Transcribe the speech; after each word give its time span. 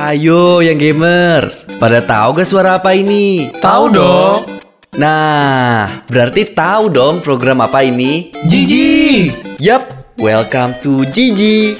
Hayo 0.00 0.64
yang 0.64 0.80
gamers, 0.80 1.68
pada 1.76 2.00
tahu 2.00 2.40
gak 2.40 2.48
suara 2.48 2.80
apa 2.80 2.96
ini? 2.96 3.52
Tahu 3.60 3.84
dong. 3.92 4.48
Nah, 4.96 5.84
berarti 6.08 6.56
tahu 6.56 6.88
dong 6.88 7.20
program 7.20 7.60
apa 7.60 7.84
ini? 7.84 8.32
Gigi. 8.48 9.28
Yup, 9.60 9.84
welcome 10.16 10.72
to 10.80 11.04
Gigi. 11.12 11.76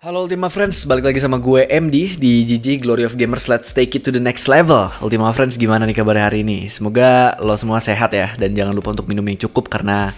Halo 0.00 0.24
Ultima 0.24 0.48
Friends, 0.48 0.88
balik 0.88 1.12
lagi 1.12 1.20
sama 1.20 1.36
gue 1.36 1.68
MD 1.68 2.16
di 2.16 2.48
Gigi 2.48 2.80
Glory 2.80 3.04
of 3.04 3.12
Gamers 3.20 3.44
Let's 3.44 3.68
Take 3.76 4.00
It 4.00 4.08
to 4.08 4.10
the 4.16 4.22
Next 4.22 4.48
Level 4.48 4.88
Ultima 5.04 5.28
Friends 5.36 5.60
gimana 5.60 5.84
nih 5.84 6.00
kabar 6.00 6.16
hari 6.16 6.40
ini? 6.40 6.72
Semoga 6.72 7.36
lo 7.44 7.52
semua 7.60 7.84
sehat 7.84 8.16
ya 8.16 8.32
Dan 8.40 8.56
jangan 8.56 8.72
lupa 8.72 8.96
untuk 8.96 9.12
minum 9.12 9.28
yang 9.28 9.36
cukup 9.36 9.68
karena 9.68 10.16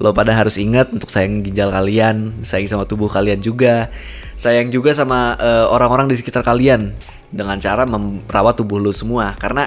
Lo 0.00 0.16
pada 0.16 0.32
harus 0.32 0.56
ingat 0.56 0.88
untuk 0.88 1.12
sayang 1.12 1.44
ginjal 1.44 1.68
kalian 1.68 2.40
Sayang 2.48 2.70
sama 2.70 2.88
tubuh 2.88 3.12
kalian 3.12 3.44
juga 3.44 3.92
Sayang 4.36 4.68
juga 4.68 4.92
sama 4.92 5.34
eh, 5.40 5.66
orang-orang 5.72 6.12
di 6.12 6.16
sekitar 6.16 6.44
kalian 6.44 6.92
Dengan 7.32 7.56
cara 7.56 7.88
merawat 7.88 8.60
tubuh 8.60 8.76
lo 8.76 8.92
semua 8.92 9.32
Karena 9.40 9.66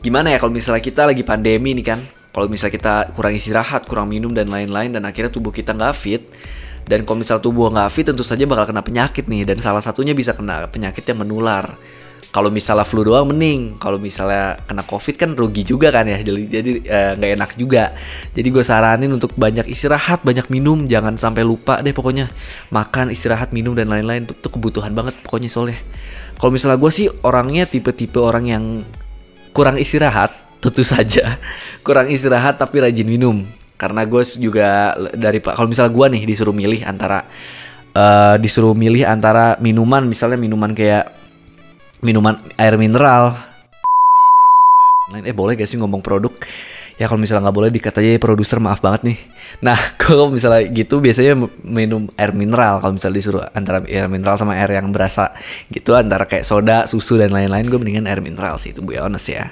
gimana 0.00 0.30
ya 0.30 0.38
kalau 0.38 0.54
misalnya 0.54 0.80
kita 0.80 1.10
lagi 1.10 1.26
pandemi 1.26 1.74
nih 1.74 1.86
kan 1.94 2.00
Kalau 2.30 2.46
misalnya 2.46 2.74
kita 2.78 2.94
kurang 3.18 3.34
istirahat, 3.34 3.90
kurang 3.90 4.06
minum 4.06 4.30
dan 4.30 4.46
lain-lain 4.46 4.94
Dan 4.94 5.02
akhirnya 5.02 5.34
tubuh 5.34 5.50
kita 5.50 5.74
nggak 5.74 5.94
fit 5.94 6.22
dan 6.84 7.00
kalau 7.08 7.24
misal 7.24 7.40
tubuh 7.40 7.72
nggak 7.72 7.88
fit 7.88 8.04
tentu 8.04 8.20
saja 8.20 8.44
bakal 8.44 8.68
kena 8.68 8.84
penyakit 8.84 9.24
nih 9.24 9.48
dan 9.48 9.56
salah 9.56 9.80
satunya 9.80 10.12
bisa 10.12 10.36
kena 10.36 10.68
penyakit 10.68 11.00
yang 11.08 11.24
menular. 11.24 11.80
Kalau 12.34 12.50
misalnya 12.50 12.82
flu 12.82 13.06
doang 13.06 13.30
mending, 13.30 13.78
kalau 13.78 13.94
misalnya 13.94 14.58
kena 14.66 14.82
covid 14.82 15.14
kan 15.14 15.38
rugi 15.38 15.62
juga 15.62 15.94
kan 15.94 16.02
ya, 16.02 16.18
jadi 16.18 16.42
jadi 16.50 16.70
eh, 16.82 17.12
nggak 17.14 17.30
enak 17.38 17.50
juga. 17.54 17.94
Jadi 18.34 18.48
gue 18.50 18.64
saranin 18.66 19.06
untuk 19.14 19.38
banyak 19.38 19.70
istirahat, 19.70 20.26
banyak 20.26 20.50
minum, 20.50 20.82
jangan 20.90 21.14
sampai 21.14 21.46
lupa 21.46 21.78
deh 21.78 21.94
pokoknya. 21.94 22.26
Makan, 22.74 23.14
istirahat, 23.14 23.54
minum 23.54 23.78
dan 23.78 23.86
lain-lain. 23.86 24.26
Itu, 24.26 24.34
itu 24.34 24.48
kebutuhan 24.50 24.90
banget 24.98 25.14
pokoknya 25.22 25.46
soalnya. 25.46 25.78
Kalau 26.34 26.50
misalnya 26.50 26.74
gue 26.82 26.90
sih 26.90 27.06
orangnya 27.22 27.70
tipe-tipe 27.70 28.18
orang 28.18 28.50
yang 28.50 28.64
kurang 29.54 29.78
istirahat, 29.78 30.34
tentu 30.58 30.82
saja. 30.82 31.38
Kurang 31.86 32.10
istirahat 32.10 32.58
tapi 32.58 32.82
rajin 32.82 33.06
minum. 33.06 33.46
Karena 33.78 34.02
gue 34.02 34.26
juga 34.42 34.98
dari 35.14 35.38
kalau 35.38 35.70
misalnya 35.70 35.94
gue 35.94 36.06
nih 36.18 36.22
disuruh 36.26 36.50
milih 36.50 36.82
antara 36.82 37.30
eh, 37.94 38.36
disuruh 38.42 38.74
milih 38.74 39.06
antara 39.06 39.54
minuman. 39.62 40.02
Misalnya 40.02 40.34
minuman 40.34 40.74
kayak 40.74 41.23
minuman 42.04 42.36
air 42.60 42.76
mineral. 42.76 43.32
Eh 45.24 45.32
boleh 45.32 45.56
gak 45.56 45.68
sih 45.68 45.80
ngomong 45.80 46.04
produk 46.04 46.32
ya 46.94 47.10
kalau 47.10 47.18
misalnya 47.18 47.50
nggak 47.50 47.56
boleh 47.56 47.70
dikata 47.74 47.98
aja 47.98 48.18
produser 48.22 48.58
maaf 48.62 48.78
banget 48.78 49.14
nih. 49.14 49.18
Nah 49.66 49.78
kalau 50.02 50.30
misalnya 50.30 50.66
gitu 50.70 51.02
biasanya 51.02 51.34
minum 51.66 52.06
air 52.14 52.30
mineral. 52.30 52.78
Kalau 52.78 52.94
misalnya 52.94 53.16
disuruh 53.18 53.42
antara 53.54 53.82
air 53.86 54.06
mineral 54.06 54.38
sama 54.38 54.54
air 54.54 54.70
yang 54.70 54.90
berasa 54.94 55.34
gitu 55.70 55.94
antara 55.94 56.26
kayak 56.28 56.46
soda 56.46 56.86
susu 56.86 57.18
dan 57.18 57.34
lain-lain 57.34 57.66
gue 57.66 57.78
mendingan 57.78 58.06
air 58.06 58.22
mineral 58.22 58.58
sih 58.60 58.70
itu 58.70 58.82
be 58.82 58.98
honest 58.98 59.30
ya. 59.30 59.50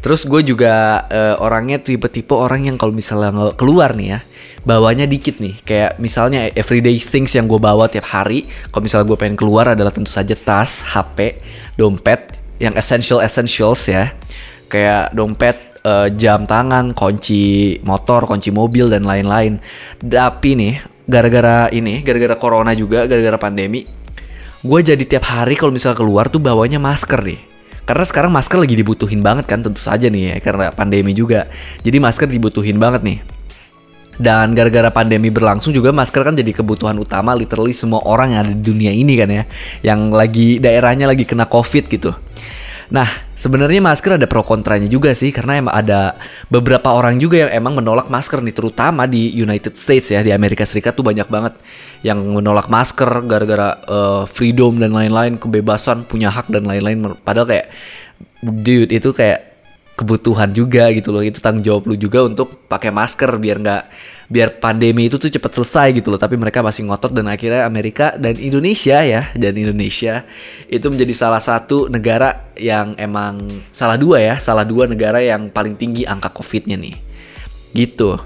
Terus 0.00 0.24
gue 0.24 0.40
juga 0.40 1.04
eh, 1.12 1.36
orangnya 1.36 1.76
tipe-tipe 1.80 2.32
orang 2.32 2.64
yang 2.72 2.80
kalau 2.80 2.96
misalnya 2.96 3.52
keluar 3.52 3.92
nih 3.92 4.16
ya 4.16 4.20
bawanya 4.64 5.08
dikit 5.08 5.40
nih. 5.40 5.56
Kayak 5.64 6.00
misalnya 6.00 6.48
everyday 6.52 6.96
things 7.00 7.32
yang 7.36 7.48
gue 7.48 7.60
bawa 7.60 7.88
tiap 7.88 8.08
hari 8.08 8.48
kalau 8.72 8.84
misalnya 8.84 9.06
gue 9.08 9.18
pengen 9.18 9.36
keluar 9.36 9.72
adalah 9.72 9.92
tentu 9.92 10.12
saja 10.12 10.36
tas 10.36 10.84
HP 10.84 11.40
dompet 11.76 12.40
yang 12.60 12.76
essential 12.76 13.24
essentials 13.24 13.88
ya. 13.88 14.12
Kayak 14.70 15.10
dompet, 15.16 15.56
eh, 15.84 16.08
jam 16.16 16.44
tangan, 16.44 16.92
kunci 16.92 17.76
motor, 17.84 18.24
kunci 18.28 18.52
mobil 18.52 18.88
dan 18.88 19.04
lain-lain. 19.04 19.60
Tapi 20.00 20.50
nih, 20.56 20.74
gara-gara 21.08 21.66
ini, 21.72 22.04
gara-gara 22.06 22.36
corona 22.38 22.72
juga, 22.76 23.04
gara-gara 23.04 23.36
pandemi, 23.36 23.84
gue 24.60 24.80
jadi 24.84 25.04
tiap 25.04 25.24
hari 25.26 25.56
kalau 25.56 25.72
misalnya 25.72 25.98
keluar 25.98 26.28
tuh 26.28 26.40
bawanya 26.40 26.78
masker 26.78 27.20
nih. 27.24 27.40
Karena 27.88 28.04
sekarang 28.06 28.30
masker 28.30 28.54
lagi 28.60 28.78
dibutuhin 28.78 29.18
banget 29.18 29.50
kan, 29.50 29.66
tentu 29.66 29.82
saja 29.82 30.06
nih 30.06 30.22
ya, 30.30 30.34
karena 30.38 30.70
pandemi 30.70 31.10
juga. 31.10 31.50
Jadi 31.82 31.98
masker 31.98 32.30
dibutuhin 32.30 32.78
banget 32.78 33.02
nih. 33.02 33.18
Dan 34.20 34.52
gara-gara 34.52 34.92
pandemi 34.92 35.32
berlangsung 35.32 35.72
juga 35.72 35.96
masker 35.96 36.20
kan 36.20 36.36
jadi 36.36 36.52
kebutuhan 36.52 36.92
utama 37.00 37.32
literally 37.32 37.72
semua 37.72 38.04
orang 38.04 38.36
yang 38.36 38.40
ada 38.44 38.52
di 38.52 38.60
dunia 38.60 38.92
ini 38.92 39.16
kan 39.16 39.32
ya. 39.32 39.42
Yang 39.80 40.00
lagi 40.12 40.48
daerahnya 40.60 41.08
lagi 41.08 41.24
kena 41.24 41.48
covid 41.48 41.88
gitu. 41.88 42.12
Nah, 42.90 43.06
sebenarnya 43.38 43.78
masker 43.78 44.18
ada 44.18 44.26
pro 44.26 44.42
kontranya 44.42 44.90
juga 44.90 45.14
sih 45.14 45.30
karena 45.30 45.62
emang 45.62 45.74
ada 45.74 46.18
beberapa 46.50 46.90
orang 46.90 47.22
juga 47.22 47.46
yang 47.46 47.62
emang 47.62 47.78
menolak 47.78 48.10
masker 48.10 48.42
nih 48.42 48.50
terutama 48.50 49.06
di 49.06 49.30
United 49.30 49.78
States 49.78 50.10
ya 50.10 50.26
di 50.26 50.34
Amerika 50.34 50.66
Serikat 50.66 50.98
tuh 50.98 51.06
banyak 51.06 51.30
banget 51.30 51.54
yang 52.02 52.18
menolak 52.18 52.66
masker 52.66 53.06
gara-gara 53.30 53.78
eh, 53.86 54.22
freedom 54.26 54.82
dan 54.82 54.90
lain-lain 54.90 55.38
kebebasan 55.38 56.02
punya 56.02 56.34
hak 56.34 56.50
dan 56.50 56.66
lain-lain. 56.66 57.14
Padahal 57.22 57.46
kayak 57.46 57.66
dude 58.42 58.90
itu 58.90 59.14
kayak 59.14 59.49
kebutuhan 60.00 60.48
juga 60.56 60.88
gitu 60.96 61.12
loh. 61.12 61.20
Itu 61.20 61.44
tanggung 61.44 61.60
jawab 61.60 61.92
lu 61.92 61.94
juga 62.00 62.24
untuk 62.24 62.64
pakai 62.64 62.88
masker 62.88 63.36
biar 63.36 63.60
nggak 63.60 63.84
biar 64.30 64.62
pandemi 64.62 65.10
itu 65.10 65.18
tuh 65.20 65.28
cepet 65.28 65.52
selesai 65.52 66.00
gitu 66.00 66.08
loh. 66.08 66.16
Tapi 66.16 66.40
mereka 66.40 66.64
masih 66.64 66.88
ngotot 66.88 67.12
dan 67.12 67.28
akhirnya 67.28 67.68
Amerika 67.68 68.16
dan 68.16 68.40
Indonesia 68.40 69.04
ya 69.04 69.28
dan 69.36 69.52
Indonesia 69.60 70.24
itu 70.72 70.86
menjadi 70.88 71.12
salah 71.12 71.42
satu 71.44 71.92
negara 71.92 72.48
yang 72.56 72.96
emang 72.96 73.44
salah 73.68 74.00
dua 74.00 74.24
ya 74.24 74.34
salah 74.40 74.64
dua 74.64 74.88
negara 74.88 75.20
yang 75.20 75.52
paling 75.52 75.76
tinggi 75.76 76.08
angka 76.08 76.32
covidnya 76.32 76.80
nih. 76.80 76.96
Gitu. 77.76 78.16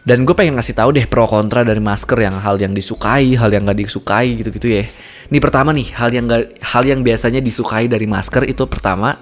Dan 0.00 0.24
gue 0.24 0.32
pengen 0.32 0.56
ngasih 0.56 0.72
tahu 0.72 0.96
deh 0.96 1.04
pro 1.04 1.28
kontra 1.28 1.60
dari 1.60 1.78
masker 1.78 2.16
yang 2.16 2.40
hal 2.40 2.56
yang 2.56 2.72
disukai 2.72 3.36
hal 3.36 3.52
yang 3.52 3.68
gak 3.68 3.84
disukai 3.84 4.32
gitu 4.40 4.48
gitu 4.48 4.80
ya. 4.80 4.88
Ini 5.30 5.38
pertama 5.38 5.70
nih 5.76 5.92
hal 5.92 6.10
yang 6.10 6.24
gak, 6.26 6.56
hal 6.64 6.82
yang 6.88 7.04
biasanya 7.04 7.44
disukai 7.44 7.84
dari 7.86 8.08
masker 8.08 8.48
itu 8.48 8.64
pertama 8.64 9.14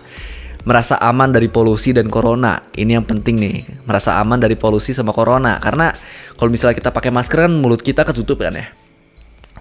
merasa 0.65 0.99
aman 0.99 1.31
dari 1.31 1.47
polusi 1.47 1.95
dan 1.95 2.11
corona. 2.11 2.59
Ini 2.75 2.99
yang 2.99 3.07
penting 3.07 3.37
nih, 3.39 3.57
merasa 3.87 4.19
aman 4.19 4.41
dari 4.41 4.59
polusi 4.59 4.91
sama 4.97 5.15
corona. 5.15 5.61
Karena 5.63 5.93
kalau 6.35 6.51
misalnya 6.51 6.79
kita 6.79 6.91
pakai 6.91 7.11
masker 7.11 7.47
kan 7.47 7.53
mulut 7.53 7.83
kita 7.83 8.03
ketutup 8.03 8.43
kan 8.43 8.55
ya. 8.55 8.67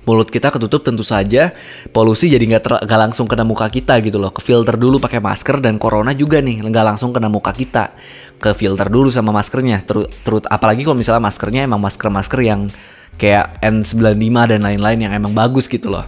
Mulut 0.08 0.32
kita 0.32 0.48
ketutup 0.56 0.88
tentu 0.88 1.04
saja 1.04 1.52
polusi 1.92 2.32
jadi 2.32 2.40
nggak 2.40 2.88
nggak 2.88 3.00
langsung 3.12 3.28
kena 3.28 3.44
muka 3.44 3.68
kita 3.68 4.00
gitu 4.00 4.16
loh. 4.16 4.32
Ke 4.32 4.40
filter 4.40 4.80
dulu 4.80 5.04
pakai 5.04 5.20
masker 5.20 5.60
dan 5.60 5.76
corona 5.76 6.16
juga 6.16 6.40
nih 6.40 6.64
nggak 6.64 6.86
langsung 6.96 7.12
kena 7.12 7.28
muka 7.28 7.52
kita. 7.52 7.92
Ke 8.40 8.56
filter 8.56 8.88
dulu 8.88 9.12
sama 9.12 9.36
maskernya. 9.36 9.84
Terus 9.84 10.08
terus 10.24 10.48
apalagi 10.48 10.88
kalau 10.88 10.96
misalnya 10.96 11.28
maskernya 11.28 11.68
emang 11.68 11.84
masker-masker 11.84 12.40
yang 12.40 12.72
kayak 13.20 13.60
N95 13.60 14.36
dan 14.48 14.60
lain-lain 14.64 15.00
yang 15.10 15.14
emang 15.18 15.36
bagus 15.36 15.68
gitu 15.68 15.92
loh. 15.92 16.08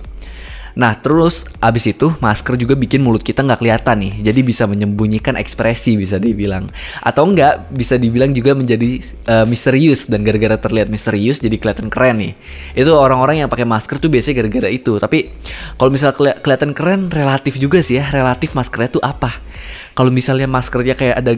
Nah 0.77 0.97
terus 0.99 1.49
abis 1.63 1.95
itu 1.95 2.13
masker 2.21 2.59
juga 2.59 2.77
bikin 2.77 3.01
mulut 3.01 3.25
kita 3.25 3.41
nggak 3.41 3.59
kelihatan 3.61 3.97
nih, 4.05 4.13
jadi 4.31 4.39
bisa 4.45 4.63
menyembunyikan 4.69 5.37
ekspresi 5.39 5.97
bisa 5.97 6.21
dibilang, 6.21 6.69
atau 7.01 7.25
enggak 7.25 7.69
bisa 7.73 7.97
dibilang 7.97 8.33
juga 8.33 8.53
menjadi 8.53 9.01
eh, 9.03 9.45
misterius 9.49 10.05
dan 10.05 10.21
gara-gara 10.21 10.59
terlihat 10.59 10.87
misterius 10.91 11.41
jadi 11.41 11.55
kelihatan 11.57 11.89
keren 11.89 12.21
nih. 12.21 12.33
Itu 12.77 12.93
orang-orang 12.95 13.45
yang 13.45 13.49
pakai 13.49 13.65
masker 13.65 13.97
tuh 13.97 14.11
biasanya 14.11 14.45
gara-gara 14.45 14.69
itu. 14.69 14.97
Tapi 14.99 15.31
kalau 15.79 15.89
misalnya 15.89 16.15
keli- 16.15 16.39
kelihatan 16.41 16.71
keren 16.77 17.01
relatif 17.09 17.57
juga 17.57 17.79
sih 17.81 17.97
ya, 17.97 18.09
relatif 18.11 18.53
maskernya 18.53 18.99
tuh 18.99 19.03
apa? 19.03 19.31
Kalau 19.97 20.13
misalnya 20.13 20.47
maskernya 20.47 20.95
kayak 20.95 21.15
ada 21.19 21.33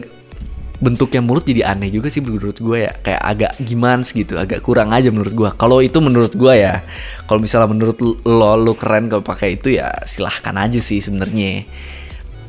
bentuknya 0.82 1.22
mulut 1.22 1.46
jadi 1.46 1.70
aneh 1.70 1.94
juga 1.94 2.10
sih 2.10 2.18
menurut 2.18 2.58
gue 2.58 2.90
ya. 2.90 2.92
Kayak 2.98 3.22
agak 3.22 3.52
gimana 3.62 4.02
gitu 4.02 4.34
agak 4.34 4.60
kurang 4.66 4.90
aja 4.90 5.14
menurut 5.14 5.30
gue 5.30 5.50
kalau 5.54 5.78
itu 5.78 6.02
menurut 6.02 6.34
gue 6.34 6.54
ya 6.58 6.82
kalau 7.30 7.38
misalnya 7.38 7.70
menurut 7.70 7.96
lo 8.26 8.58
lo 8.58 8.74
keren 8.74 9.06
kalau 9.06 9.22
pakai 9.22 9.62
itu 9.62 9.78
ya 9.78 9.94
silahkan 10.02 10.58
aja 10.58 10.82
sih 10.82 10.98
sebenarnya. 10.98 11.62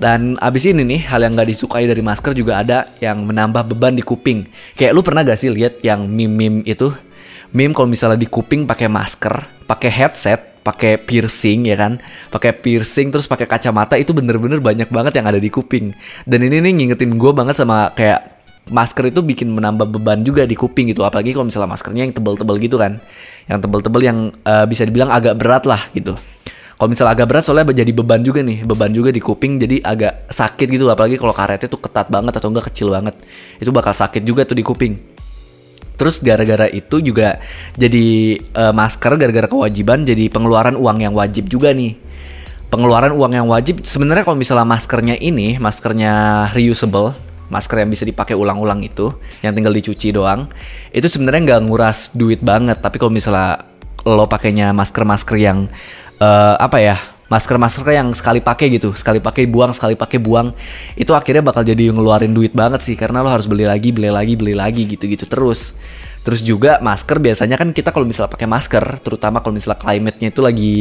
Dan 0.01 0.35
abis 0.41 0.67
ini 0.67 0.81
nih 0.83 1.05
hal 1.07 1.21
yang 1.21 1.37
gak 1.37 1.47
disukai 1.47 1.85
dari 1.85 2.01
masker 2.01 2.33
juga 2.33 2.59
ada 2.59 2.89
yang 2.99 3.23
menambah 3.23 3.71
beban 3.71 3.93
di 3.95 4.03
kuping. 4.03 4.49
Kayak 4.75 4.91
lu 4.97 5.05
pernah 5.05 5.21
gak 5.21 5.37
sih 5.39 5.53
lihat 5.53 5.79
yang 5.85 6.09
meme-meme 6.09 6.65
itu? 6.65 6.91
Meme 7.53 7.71
kalau 7.71 7.87
misalnya 7.87 8.17
di 8.17 8.27
kuping 8.27 8.65
pakai 8.65 8.89
masker 8.89 9.63
pakai 9.63 9.89
headset 9.89 10.52
pakai 10.63 10.97
piercing 10.97 11.67
ya 11.67 11.75
kan? 11.75 11.99
Pakai 12.31 12.55
piercing 12.55 13.11
terus 13.11 13.27
pakai 13.27 13.45
kacamata 13.45 13.99
itu 13.99 14.15
bener-bener 14.15 14.63
banyak 14.63 14.87
banget 14.89 15.19
yang 15.19 15.27
ada 15.27 15.37
di 15.37 15.51
kuping. 15.51 15.91
Dan 16.23 16.39
ini 16.47 16.63
nih 16.63 16.71
ngingetin 16.73 17.19
gue 17.19 17.31
banget 17.35 17.59
sama 17.59 17.91
kayak 17.91 18.33
masker 18.71 19.11
itu 19.11 19.19
bikin 19.19 19.51
menambah 19.51 19.91
beban 19.91 20.23
juga 20.23 20.47
di 20.47 20.55
kuping 20.55 20.95
gitu. 20.95 21.03
Apalagi 21.03 21.35
kalau 21.35 21.45
misalnya 21.51 21.69
maskernya 21.69 22.07
yang 22.07 22.15
tebel-tebel 22.15 22.55
gitu 22.63 22.79
kan. 22.79 22.97
Yang 23.45 23.59
tebel-tebel 23.67 24.01
yang 24.01 24.17
eh, 24.31 24.65
bisa 24.65 24.87
dibilang 24.87 25.11
agak 25.11 25.35
berat 25.35 25.67
lah 25.67 25.83
gitu. 25.91 26.15
Kalau 26.73 26.89
misalnya 26.89 27.13
agak 27.15 27.27
berat 27.29 27.43
soalnya 27.45 27.69
jadi 27.69 27.91
beban 27.91 28.23
juga 28.23 28.41
nih. 28.41 28.63
Beban 28.63 28.89
juga 28.95 29.11
di 29.11 29.19
kuping 29.19 29.59
jadi 29.59 29.83
agak 29.83 30.31
sakit 30.31 30.67
gitu. 30.71 30.87
Apalagi 30.87 31.19
kalau 31.19 31.35
karetnya 31.35 31.67
tuh 31.67 31.83
ketat 31.83 32.07
banget 32.07 32.33
atau 32.39 32.49
enggak 32.49 32.71
kecil 32.71 32.89
banget. 32.89 33.19
Itu 33.59 33.69
bakal 33.75 33.93
sakit 33.93 34.23
juga 34.23 34.47
tuh 34.47 34.57
di 34.57 34.63
kuping 34.65 35.12
Terus 36.03 36.19
gara-gara 36.19 36.67
itu 36.67 36.99
juga 36.99 37.39
jadi 37.79 38.35
eh, 38.35 38.73
masker 38.75 39.15
gara-gara 39.15 39.47
kewajiban 39.47 40.03
jadi 40.03 40.27
pengeluaran 40.27 40.75
uang 40.75 40.99
yang 40.99 41.15
wajib 41.15 41.47
juga 41.47 41.71
nih. 41.71 41.95
Pengeluaran 42.67 43.15
uang 43.15 43.31
yang 43.31 43.47
wajib 43.47 43.87
sebenarnya 43.87 44.27
kalau 44.27 44.35
misalnya 44.35 44.67
maskernya 44.67 45.15
ini, 45.15 45.55
maskernya 45.63 46.45
reusable, 46.51 47.15
masker 47.47 47.87
yang 47.87 47.89
bisa 47.93 48.03
dipakai 48.03 48.35
ulang-ulang 48.35 48.83
itu, 48.83 49.15
yang 49.39 49.55
tinggal 49.55 49.71
dicuci 49.71 50.11
doang, 50.11 50.51
itu 50.91 51.07
sebenarnya 51.07 51.55
nggak 51.55 51.61
nguras 51.71 52.11
duit 52.11 52.43
banget. 52.43 52.83
Tapi 52.83 52.99
kalau 52.99 53.15
misalnya 53.15 53.63
lo 54.03 54.27
pakainya 54.27 54.75
masker-masker 54.75 55.39
yang 55.39 55.71
uh, 56.19 56.59
apa 56.59 56.77
ya 56.83 56.97
masker-masker 57.33 57.97
yang 57.97 58.13
sekali 58.13 58.45
pakai 58.45 58.69
gitu, 58.77 58.93
sekali 58.93 59.17
pakai 59.17 59.49
buang, 59.49 59.73
sekali 59.73 59.97
pakai 59.97 60.21
buang, 60.21 60.53
itu 60.93 61.09
akhirnya 61.17 61.41
bakal 61.41 61.65
jadi 61.65 61.89
ngeluarin 61.89 62.29
duit 62.29 62.53
banget 62.53 62.85
sih 62.85 62.93
karena 62.93 63.25
lo 63.25 63.33
harus 63.33 63.49
beli 63.49 63.65
lagi, 63.65 63.89
beli 63.89 64.13
lagi, 64.13 64.37
beli 64.37 64.53
lagi 64.53 64.85
gitu-gitu 64.85 65.25
terus. 65.25 65.81
Terus 66.21 66.45
juga 66.45 66.77
masker 66.79 67.17
biasanya 67.17 67.57
kan 67.57 67.73
kita 67.73 67.89
kalau 67.89 68.05
misalnya 68.05 68.29
pakai 68.29 68.45
masker, 68.45 68.85
terutama 69.01 69.41
kalau 69.41 69.57
misalnya 69.57 69.81
climate-nya 69.81 70.29
itu 70.29 70.41
lagi 70.45 70.75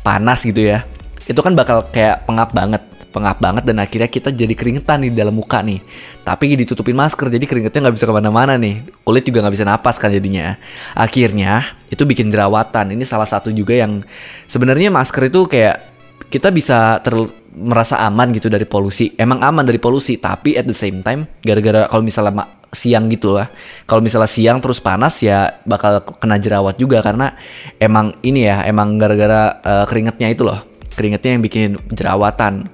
panas 0.00 0.48
gitu 0.48 0.64
ya, 0.64 0.88
itu 1.28 1.38
kan 1.44 1.52
bakal 1.52 1.84
kayak 1.92 2.24
pengap 2.24 2.56
banget 2.56 2.82
pengap 3.08 3.40
banget 3.40 3.64
dan 3.64 3.80
akhirnya 3.80 4.06
kita 4.06 4.28
jadi 4.30 4.52
keringetan 4.52 5.02
di 5.02 5.10
dalam 5.10 5.32
muka 5.32 5.64
nih. 5.64 5.80
Tapi 6.22 6.60
ditutupin 6.60 6.92
masker 6.92 7.32
jadi 7.32 7.44
keringetnya 7.48 7.88
nggak 7.88 7.96
bisa 7.96 8.04
ke 8.04 8.12
mana-mana 8.12 8.60
nih. 8.60 8.84
Kulit 9.02 9.24
juga 9.24 9.40
nggak 9.42 9.54
bisa 9.56 9.64
napas 9.64 9.96
kan 9.96 10.12
jadinya. 10.12 10.60
Akhirnya 10.92 11.64
itu 11.88 12.04
bikin 12.04 12.28
jerawatan. 12.28 12.92
Ini 12.92 13.04
salah 13.08 13.24
satu 13.24 13.48
juga 13.48 13.74
yang 13.74 14.04
sebenarnya 14.44 14.92
masker 14.92 15.32
itu 15.32 15.48
kayak 15.48 15.87
kita 16.28 16.52
bisa 16.52 17.00
ter 17.00 17.16
merasa 17.58 17.98
aman 18.04 18.30
gitu 18.36 18.46
dari 18.52 18.68
polusi. 18.68 19.12
Emang 19.18 19.42
aman 19.42 19.66
dari 19.66 19.80
polusi, 19.82 20.20
tapi 20.20 20.54
at 20.54 20.68
the 20.68 20.76
same 20.76 21.02
time 21.02 21.26
gara-gara 21.42 21.88
kalau 21.90 22.04
misalnya 22.04 22.46
siang 22.70 23.08
gitu 23.10 23.34
lah. 23.34 23.48
Kalau 23.88 24.04
misalnya 24.04 24.30
siang 24.30 24.62
terus 24.62 24.78
panas 24.78 25.18
ya 25.24 25.58
bakal 25.64 26.04
kena 26.20 26.38
jerawat 26.38 26.76
juga 26.78 27.02
karena 27.02 27.34
emang 27.80 28.14
ini 28.22 28.46
ya, 28.46 28.62
emang 28.68 29.00
gara-gara 29.00 29.58
uh, 29.64 29.84
keringetnya 29.88 30.28
itu 30.30 30.46
loh. 30.46 30.62
Keringetnya 30.94 31.34
yang 31.34 31.42
bikin 31.42 31.68
jerawatan. 31.90 32.68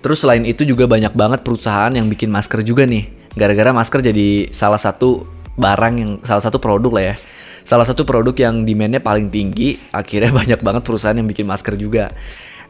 Terus 0.00 0.20
selain 0.20 0.44
itu 0.44 0.68
juga 0.68 0.84
banyak 0.84 1.16
banget 1.16 1.40
perusahaan 1.46 1.92
yang 1.92 2.10
bikin 2.10 2.28
masker 2.28 2.60
juga 2.60 2.84
nih. 2.84 3.08
Gara-gara 3.34 3.72
masker 3.72 4.04
jadi 4.04 4.52
salah 4.52 4.78
satu 4.78 5.26
barang 5.54 5.94
yang 5.94 6.10
salah 6.26 6.42
satu 6.42 6.58
produk 6.58 6.90
lah 6.90 7.04
ya 7.14 7.16
salah 7.64 7.88
satu 7.88 8.04
produk 8.04 8.36
yang 8.36 8.62
demandnya 8.62 9.00
paling 9.00 9.32
tinggi 9.32 9.80
akhirnya 9.90 10.30
banyak 10.44 10.60
banget 10.60 10.82
perusahaan 10.84 11.16
yang 11.16 11.26
bikin 11.26 11.48
masker 11.48 11.74
juga. 11.80 12.12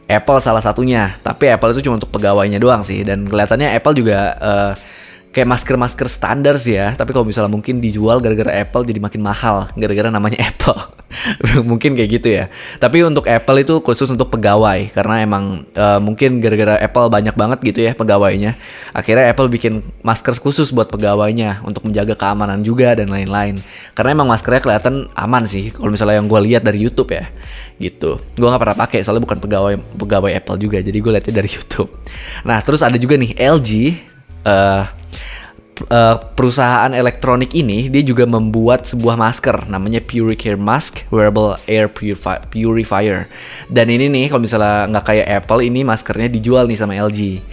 Apple 0.05 0.37
salah 0.37 0.61
satunya 0.61 1.17
tapi 1.25 1.49
Apple 1.49 1.73
itu 1.73 1.89
cuma 1.89 1.97
untuk 1.97 2.13
pegawainya 2.13 2.61
doang 2.61 2.85
sih 2.85 3.01
dan 3.01 3.25
kelihatannya 3.25 3.73
Apple 3.73 3.97
juga 3.97 4.37
uh, 4.37 4.71
kayak 5.35 5.51
masker-masker 5.51 6.07
standar 6.07 6.55
sih 6.55 6.79
ya. 6.79 6.95
Tapi 6.95 7.11
kalau 7.11 7.27
misalnya 7.27 7.51
mungkin 7.51 7.83
dijual 7.83 8.23
gara-gara 8.23 8.55
Apple 8.55 8.87
jadi 8.87 9.03
makin 9.03 9.19
mahal. 9.19 9.67
Gara-gara 9.75 10.07
namanya 10.07 10.39
Apple. 10.49 10.79
Mungkin 11.67 11.99
kayak 11.99 12.09
gitu 12.15 12.27
ya. 12.31 12.47
Tapi 12.79 13.03
untuk 13.03 13.27
Apple 13.27 13.59
itu 13.59 13.83
khusus 13.83 14.07
untuk 14.07 14.31
pegawai. 14.31 14.95
Karena 14.95 15.19
emang 15.19 15.67
uh, 15.75 15.99
mungkin 15.99 16.39
gara-gara 16.39 16.79
Apple 16.79 17.11
banyak 17.11 17.35
banget 17.35 17.59
gitu 17.67 17.83
ya 17.83 17.91
pegawainya. 17.91 18.55
Akhirnya 18.95 19.27
Apple 19.27 19.51
bikin 19.51 19.83
masker 20.07 20.39
khusus 20.39 20.71
buat 20.71 20.87
pegawainya. 20.87 21.67
Untuk 21.67 21.83
menjaga 21.83 22.15
keamanan 22.15 22.63
juga 22.63 22.95
dan 22.95 23.11
lain-lain. 23.11 23.59
Karena 23.91 24.15
emang 24.15 24.31
maskernya 24.31 24.63
kelihatan 24.63 25.11
aman 25.19 25.43
sih. 25.43 25.75
Kalau 25.75 25.91
misalnya 25.91 26.23
yang 26.23 26.31
gue 26.31 26.39
lihat 26.47 26.63
dari 26.63 26.79
YouTube 26.79 27.11
ya. 27.11 27.27
Gitu. 27.75 28.15
Gue 28.39 28.47
nggak 28.47 28.63
pernah 28.63 28.77
pakai 28.87 29.03
soalnya 29.03 29.27
bukan 29.27 29.43
pegawai 29.43 29.75
pegawai 29.99 30.31
Apple 30.31 30.63
juga. 30.63 30.79
Jadi 30.79 30.95
gue 30.95 31.11
lihatnya 31.11 31.43
dari 31.43 31.49
YouTube. 31.59 31.91
Nah 32.47 32.63
terus 32.63 32.79
ada 32.79 32.95
juga 32.95 33.19
nih 33.19 33.35
LG 33.35 33.71
uh, 34.47 35.03
uh, 35.89 36.15
perusahaan 36.33 36.91
elektronik 36.91 37.51
ini 37.53 37.91
dia 37.91 38.01
juga 38.01 38.23
membuat 38.23 38.87
sebuah 38.87 39.15
masker 39.19 39.67
namanya 39.67 39.99
Puricare 40.01 40.59
Mask 40.59 41.07
Wearable 41.11 41.59
Air 41.67 41.91
Purifi 41.91 42.39
Purifier. 42.51 43.27
Dan 43.67 43.91
ini 43.91 44.07
nih 44.07 44.31
kalau 44.31 44.43
misalnya 44.43 44.89
nggak 44.89 45.05
kayak 45.05 45.27
Apple 45.43 45.61
ini 45.63 45.81
maskernya 45.83 46.29
dijual 46.31 46.65
nih 46.69 46.79
sama 46.79 46.95
LG. 46.95 47.43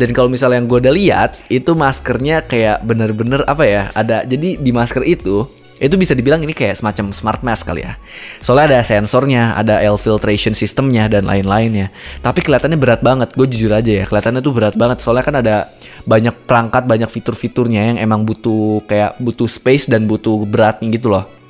Dan 0.00 0.16
kalau 0.16 0.32
misalnya 0.32 0.62
yang 0.62 0.68
gue 0.68 0.78
udah 0.80 0.94
lihat 0.94 1.30
itu 1.52 1.76
maskernya 1.76 2.44
kayak 2.46 2.80
bener-bener 2.86 3.44
apa 3.44 3.64
ya 3.68 3.82
ada 3.92 4.24
jadi 4.24 4.56
di 4.56 4.70
masker 4.72 5.04
itu 5.04 5.44
itu 5.80 5.96
bisa 5.96 6.12
dibilang 6.12 6.44
ini 6.44 6.52
kayak 6.52 6.76
semacam 6.76 7.08
smart 7.16 7.40
mask 7.40 7.72
kali 7.72 7.88
ya. 7.88 7.96
Soalnya 8.44 8.76
ada 8.76 8.80
sensornya, 8.84 9.56
ada 9.56 9.80
air 9.80 9.96
filtration 9.96 10.52
systemnya 10.52 11.08
dan 11.08 11.24
lain-lainnya. 11.24 11.88
Tapi 12.20 12.44
kelihatannya 12.44 12.76
berat 12.76 13.00
banget. 13.00 13.32
Gue 13.32 13.48
jujur 13.48 13.72
aja 13.72 13.88
ya, 13.88 14.04
kelihatannya 14.04 14.44
tuh 14.44 14.52
berat 14.52 14.76
banget. 14.76 15.00
Soalnya 15.00 15.24
kan 15.24 15.40
ada 15.40 15.72
banyak 16.06 16.46
perangkat, 16.48 16.84
banyak 16.88 17.10
fitur-fiturnya 17.10 17.94
yang 17.94 17.98
emang 18.00 18.24
butuh 18.24 18.84
kayak 18.86 19.18
butuh 19.20 19.48
space 19.48 19.88
dan 19.90 20.04
butuh 20.08 20.44
beratnya 20.48 20.88
gitu 20.92 21.12
loh. 21.12 21.40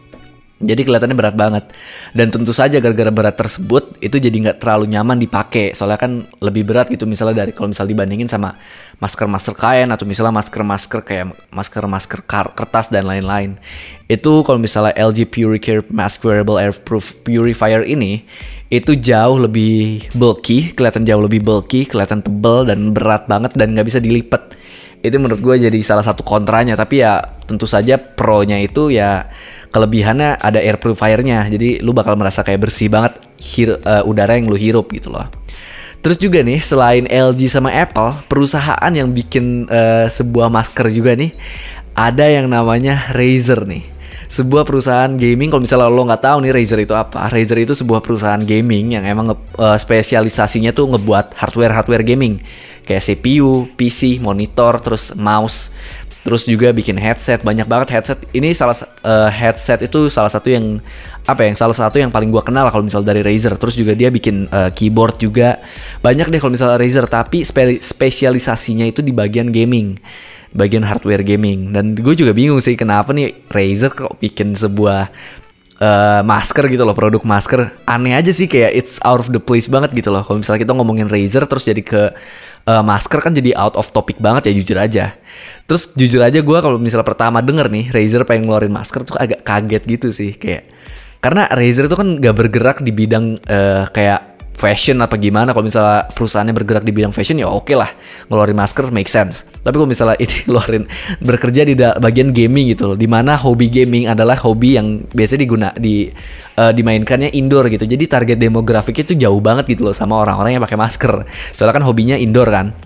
Jadi 0.61 0.85
kelihatannya 0.85 1.17
berat 1.17 1.37
banget. 1.41 1.64
Dan 2.12 2.29
tentu 2.29 2.52
saja 2.52 2.85
gara-gara 2.85 3.08
berat 3.08 3.32
tersebut 3.32 3.97
itu 4.05 4.20
jadi 4.20 4.37
nggak 4.44 4.61
terlalu 4.61 4.93
nyaman 4.93 5.17
dipakai. 5.17 5.73
Soalnya 5.73 5.97
kan 5.97 6.29
lebih 6.37 6.69
berat 6.69 6.93
gitu 6.93 7.08
misalnya 7.08 7.49
dari 7.49 7.56
kalau 7.56 7.73
misal 7.73 7.88
dibandingin 7.88 8.29
sama 8.29 8.52
masker-masker 9.00 9.56
kain 9.56 9.88
atau 9.88 10.05
misalnya 10.05 10.37
masker-masker 10.37 11.00
kayak 11.00 11.32
masker-masker 11.49 12.20
kertas 12.29 12.93
dan 12.93 13.08
lain-lain. 13.08 13.56
Itu 14.05 14.44
kalau 14.44 14.61
misalnya 14.61 14.93
LG 15.00 15.32
Puricare 15.32 15.81
Mask 15.88 16.20
Wearable 16.29 16.61
Airproof 16.61 17.25
Purifier 17.25 17.81
ini 17.88 18.29
itu 18.71 18.95
jauh 18.95 19.39
lebih 19.43 20.07
bulky, 20.15 20.71
kelihatan 20.71 21.03
jauh 21.03 21.21
lebih 21.21 21.43
bulky, 21.43 21.85
kelihatan 21.85 22.23
tebel 22.23 22.71
dan 22.71 22.95
berat 22.95 23.27
banget 23.27 23.59
dan 23.59 23.75
nggak 23.75 23.87
bisa 23.91 23.99
dilipat. 23.99 24.55
Itu 25.03 25.19
menurut 25.19 25.43
gue 25.43 25.67
jadi 25.67 25.79
salah 25.83 26.07
satu 26.07 26.23
kontranya. 26.23 26.79
Tapi 26.79 27.03
ya 27.03 27.19
tentu 27.51 27.67
saja 27.67 27.99
pro-nya 27.99 28.63
itu 28.63 28.95
ya 28.95 29.27
kelebihannya 29.71 30.39
ada 30.39 30.59
air 30.59 30.79
purifiernya 30.83 31.47
jadi 31.47 31.83
lu 31.83 31.95
bakal 31.95 32.19
merasa 32.19 32.43
kayak 32.43 32.67
bersih 32.67 32.91
banget 32.91 33.19
hir, 33.39 33.79
uh, 33.87 34.03
udara 34.03 34.35
yang 34.35 34.51
lu 34.51 34.59
hirup 34.59 34.91
gitu 34.91 35.15
loh 35.15 35.31
Terus 36.01 36.17
juga 36.17 36.41
nih 36.41 36.65
selain 36.65 37.05
LG 37.05 37.53
sama 37.53 37.77
Apple, 37.77 38.25
perusahaan 38.25 38.89
yang 38.89 39.13
bikin 39.13 39.69
uh, 39.69 40.09
sebuah 40.09 40.49
masker 40.49 40.89
juga 40.89 41.13
nih 41.13 41.29
ada 41.93 42.25
yang 42.25 42.49
namanya 42.49 43.13
Razer 43.13 43.69
nih. 43.69 43.85
Sebuah 44.31 44.62
perusahaan 44.62 45.11
gaming 45.11 45.50
kalau 45.50 45.59
misalnya 45.59 45.91
lo 45.91 46.06
nggak 46.06 46.23
tahu 46.23 46.38
nih 46.47 46.55
Razer 46.55 46.79
itu 46.87 46.94
apa, 46.94 47.27
Razer 47.27 47.67
itu 47.67 47.75
sebuah 47.75 47.99
perusahaan 47.99 48.38
gaming 48.38 48.94
yang 48.94 49.03
emang 49.03 49.35
uh, 49.35 49.75
spesialisasinya 49.75 50.71
tuh 50.71 50.87
ngebuat 50.94 51.35
hardware-hardware 51.35 52.06
gaming. 52.06 52.38
Kayak 52.87 53.11
CPU, 53.11 53.67
PC, 53.75 54.23
monitor, 54.23 54.79
terus 54.79 55.19
mouse 55.19 55.75
terus 56.21 56.44
juga 56.47 56.71
bikin 56.71 56.94
headset. 56.94 57.43
Banyak 57.43 57.67
banget 57.67 57.91
headset. 57.97 58.23
Ini 58.31 58.55
salah 58.55 58.77
uh, 59.03 59.27
headset 59.32 59.82
itu 59.82 60.06
salah 60.06 60.31
satu 60.31 60.47
yang 60.53 60.79
apa 61.26 61.43
ya 61.43 61.53
yang 61.53 61.59
salah 61.59 61.76
satu 61.76 61.99
yang 61.99 62.15
paling 62.15 62.31
gua 62.31 62.47
kenal 62.47 62.71
kalau 62.71 62.87
misal 62.87 63.03
dari 63.03 63.26
Razer. 63.26 63.59
Terus 63.59 63.75
juga 63.75 63.99
dia 63.99 64.15
bikin 64.15 64.47
uh, 64.47 64.71
keyboard 64.71 65.19
juga. 65.19 65.59
Banyak 66.06 66.31
deh 66.31 66.38
kalau 66.38 66.55
misalnya 66.55 66.79
Razer 66.79 67.11
tapi 67.11 67.43
spe 67.43 67.83
spesialisasinya 67.83 68.87
itu 68.87 69.03
di 69.03 69.11
bagian 69.11 69.50
gaming 69.50 69.99
bagian 70.55 70.82
hardware 70.82 71.23
gaming. 71.23 71.70
Dan 71.75 71.94
gue 71.94 72.14
juga 72.14 72.35
bingung 72.35 72.58
sih 72.58 72.75
kenapa 72.75 73.14
nih 73.14 73.47
Razer 73.50 73.94
kok 73.94 74.19
bikin 74.19 74.55
sebuah 74.55 75.11
uh, 75.81 76.20
masker 76.23 76.69
gitu 76.70 76.82
loh 76.85 76.94
produk 76.94 77.23
masker. 77.25 77.73
Aneh 77.88 78.14
aja 78.14 78.31
sih 78.31 78.47
kayak 78.47 78.73
it's 78.76 78.99
out 79.02 79.19
of 79.19 79.33
the 79.33 79.42
place 79.42 79.66
banget 79.66 79.90
gitu 79.97 80.12
loh. 80.12 80.23
Kalau 80.23 80.38
misalnya 80.38 80.61
kita 80.62 80.73
ngomongin 80.76 81.07
Razer 81.09 81.45
terus 81.49 81.64
jadi 81.66 81.83
ke 81.83 82.02
uh, 82.69 82.83
masker 82.85 83.19
kan 83.23 83.33
jadi 83.35 83.57
out 83.57 83.75
of 83.75 83.88
topic 83.90 84.21
banget 84.21 84.50
ya 84.50 84.52
jujur 84.61 84.78
aja. 84.78 85.04
Terus 85.64 85.95
jujur 85.95 86.21
aja 86.21 86.38
gue 86.42 86.59
kalau 86.61 86.76
misalnya 86.76 87.07
pertama 87.07 87.40
denger 87.40 87.71
nih 87.71 87.85
Razer 87.90 88.23
pengen 88.26 88.50
ngeluarin 88.50 88.75
masker 88.75 89.07
tuh 89.07 89.16
agak 89.16 89.42
kaget 89.42 89.83
gitu 89.87 90.09
sih 90.11 90.35
kayak. 90.37 90.69
Karena 91.21 91.45
Razer 91.52 91.85
itu 91.85 91.97
kan 92.00 92.16
gak 92.16 92.33
bergerak 92.33 92.76
di 92.80 92.97
bidang 92.97 93.37
uh, 93.45 93.85
kayak 93.92 94.30
fashion 94.61 95.00
apa 95.00 95.17
gimana 95.17 95.57
kalau 95.57 95.64
misalnya 95.64 96.05
perusahaannya 96.12 96.52
bergerak 96.52 96.85
di 96.85 96.93
bidang 96.93 97.17
fashion 97.17 97.40
ya 97.40 97.49
oke 97.49 97.73
okay 97.73 97.76
lah. 97.81 97.88
Ngeluarin 98.29 98.52
masker 98.61 98.93
make 98.93 99.09
sense. 99.09 99.49
Tapi 99.64 99.73
kalau 99.73 99.88
misalnya 99.88 100.21
ini 100.21 100.37
ngeluarin 100.47 100.85
bekerja 101.25 101.64
di 101.64 101.73
bagian 101.81 102.37
gaming 102.37 102.76
gitu 102.76 102.93
loh 102.93 102.99
di 103.00 103.09
mana 103.09 103.40
hobi 103.40 103.73
gaming 103.73 104.05
adalah 104.12 104.37
hobi 104.45 104.76
yang 104.76 105.09
biasa 105.09 105.40
diguna 105.40 105.73
di 105.73 106.12
uh, 106.61 106.73
dimainkannya 106.76 107.33
indoor 107.33 107.73
gitu. 107.73 107.88
Jadi 107.88 108.05
target 108.05 108.37
demografiknya 108.37 109.09
itu 109.09 109.17
jauh 109.17 109.40
banget 109.40 109.73
gitu 109.73 109.88
loh 109.88 109.97
sama 109.97 110.21
orang-orang 110.21 110.61
yang 110.61 110.62
pakai 110.62 110.76
masker. 110.76 111.25
Soalnya 111.57 111.81
kan 111.81 111.85
hobinya 111.88 112.21
indoor 112.21 112.52
kan. 112.52 112.76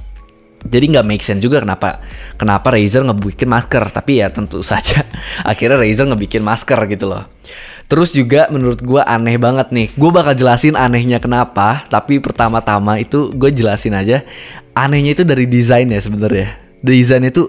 Jadi 0.64 0.96
nggak 0.96 1.04
make 1.04 1.20
sense 1.20 1.44
juga 1.44 1.60
kenapa 1.60 2.00
kenapa 2.38 2.70
Razer 2.70 3.02
ngebikin 3.02 3.50
masker. 3.50 3.90
Tapi 3.90 4.22
ya 4.22 4.30
tentu 4.30 4.62
saja 4.70 5.02
akhirnya 5.42 5.82
Razer 5.82 6.06
ngebikin 6.06 6.46
masker 6.46 6.78
gitu 6.86 7.10
loh 7.10 7.33
terus 7.86 8.10
juga 8.14 8.48
menurut 8.48 8.80
gue 8.80 9.02
aneh 9.02 9.36
banget 9.36 9.68
nih. 9.70 9.88
Gue 9.94 10.10
bakal 10.10 10.34
jelasin 10.34 10.74
anehnya 10.74 11.20
kenapa 11.20 11.84
tapi 11.88 12.18
pertama-tama 12.18 12.98
itu 13.00 13.30
gue 13.32 13.50
jelasin 13.52 13.94
aja. 13.94 14.22
Anehnya 14.74 15.14
itu 15.14 15.22
dari 15.22 15.46
desain 15.46 15.86
ya 15.86 16.00
sebenarnya. 16.00 16.58
Desain 16.84 17.24
itu 17.24 17.48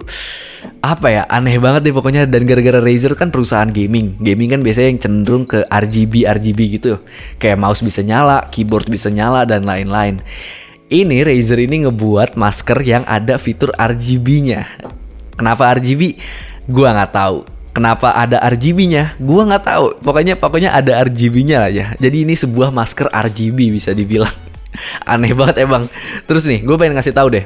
apa 0.80 1.08
ya 1.12 1.24
aneh 1.28 1.58
banget 1.58 1.90
nih 1.90 1.96
pokoknya. 1.96 2.24
Dan 2.30 2.46
gara-gara 2.46 2.80
Razer 2.80 3.18
kan 3.18 3.34
perusahaan 3.34 3.68
gaming. 3.68 4.16
Gaming 4.22 4.54
kan 4.54 4.62
biasanya 4.62 4.90
yang 4.96 5.02
cenderung 5.02 5.44
ke 5.44 5.66
RGB 5.66 6.30
RGB 6.30 6.60
gitu. 6.80 7.02
Kayak 7.42 7.58
mouse 7.60 7.82
bisa 7.82 8.06
nyala 8.06 8.48
keyboard 8.54 8.88
bisa 8.88 9.10
nyala 9.10 9.44
dan 9.44 9.66
lain-lain. 9.66 10.22
Ini 10.86 11.26
Razer 11.26 11.58
ini 11.66 11.90
ngebuat 11.90 12.38
masker 12.38 12.86
yang 12.86 13.02
ada 13.10 13.42
fitur 13.42 13.74
RGB-nya. 13.74 14.70
Kenapa 15.34 15.74
RGB? 15.74 16.16
Gua 16.70 16.94
nggak 16.94 17.12
tahu. 17.12 17.55
Kenapa 17.76 18.16
ada 18.16 18.40
RGB-nya? 18.40 19.20
Gua 19.20 19.44
nggak 19.44 19.64
tahu. 19.68 19.86
Pokoknya 20.00 20.40
pokoknya 20.40 20.72
ada 20.72 21.04
RGB-nya 21.04 21.68
aja. 21.68 21.86
Jadi 22.00 22.24
ini 22.24 22.32
sebuah 22.32 22.72
masker 22.72 23.12
RGB 23.12 23.76
bisa 23.76 23.92
dibilang. 23.92 24.32
Aneh 25.12 25.36
banget 25.36 25.68
emang. 25.68 25.92
Terus 26.24 26.48
nih, 26.48 26.64
gue 26.64 26.76
pengen 26.80 26.96
ngasih 26.96 27.16
tahu 27.16 27.36
deh 27.36 27.46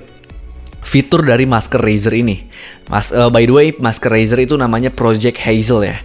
fitur 0.79 1.21
dari 1.21 1.45
masker 1.45 1.77
Razer 1.77 2.15
ini. 2.15 2.49
Mas, 2.89 3.11
uh, 3.13 3.29
by 3.29 3.45
the 3.45 3.53
way, 3.53 3.67
masker 3.77 4.09
Razer 4.09 4.41
itu 4.41 4.55
namanya 4.57 4.89
Project 4.89 5.37
Hazel 5.43 5.85
ya. 5.85 5.97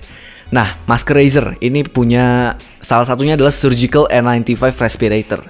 Nah, 0.52 0.76
masker 0.84 1.14
Razer 1.16 1.46
ini 1.64 1.86
punya 1.86 2.56
Salah 2.84 3.08
satunya 3.08 3.32
adalah 3.32 3.48
surgical 3.48 4.04
N95 4.12 4.76
respirator. 4.76 5.40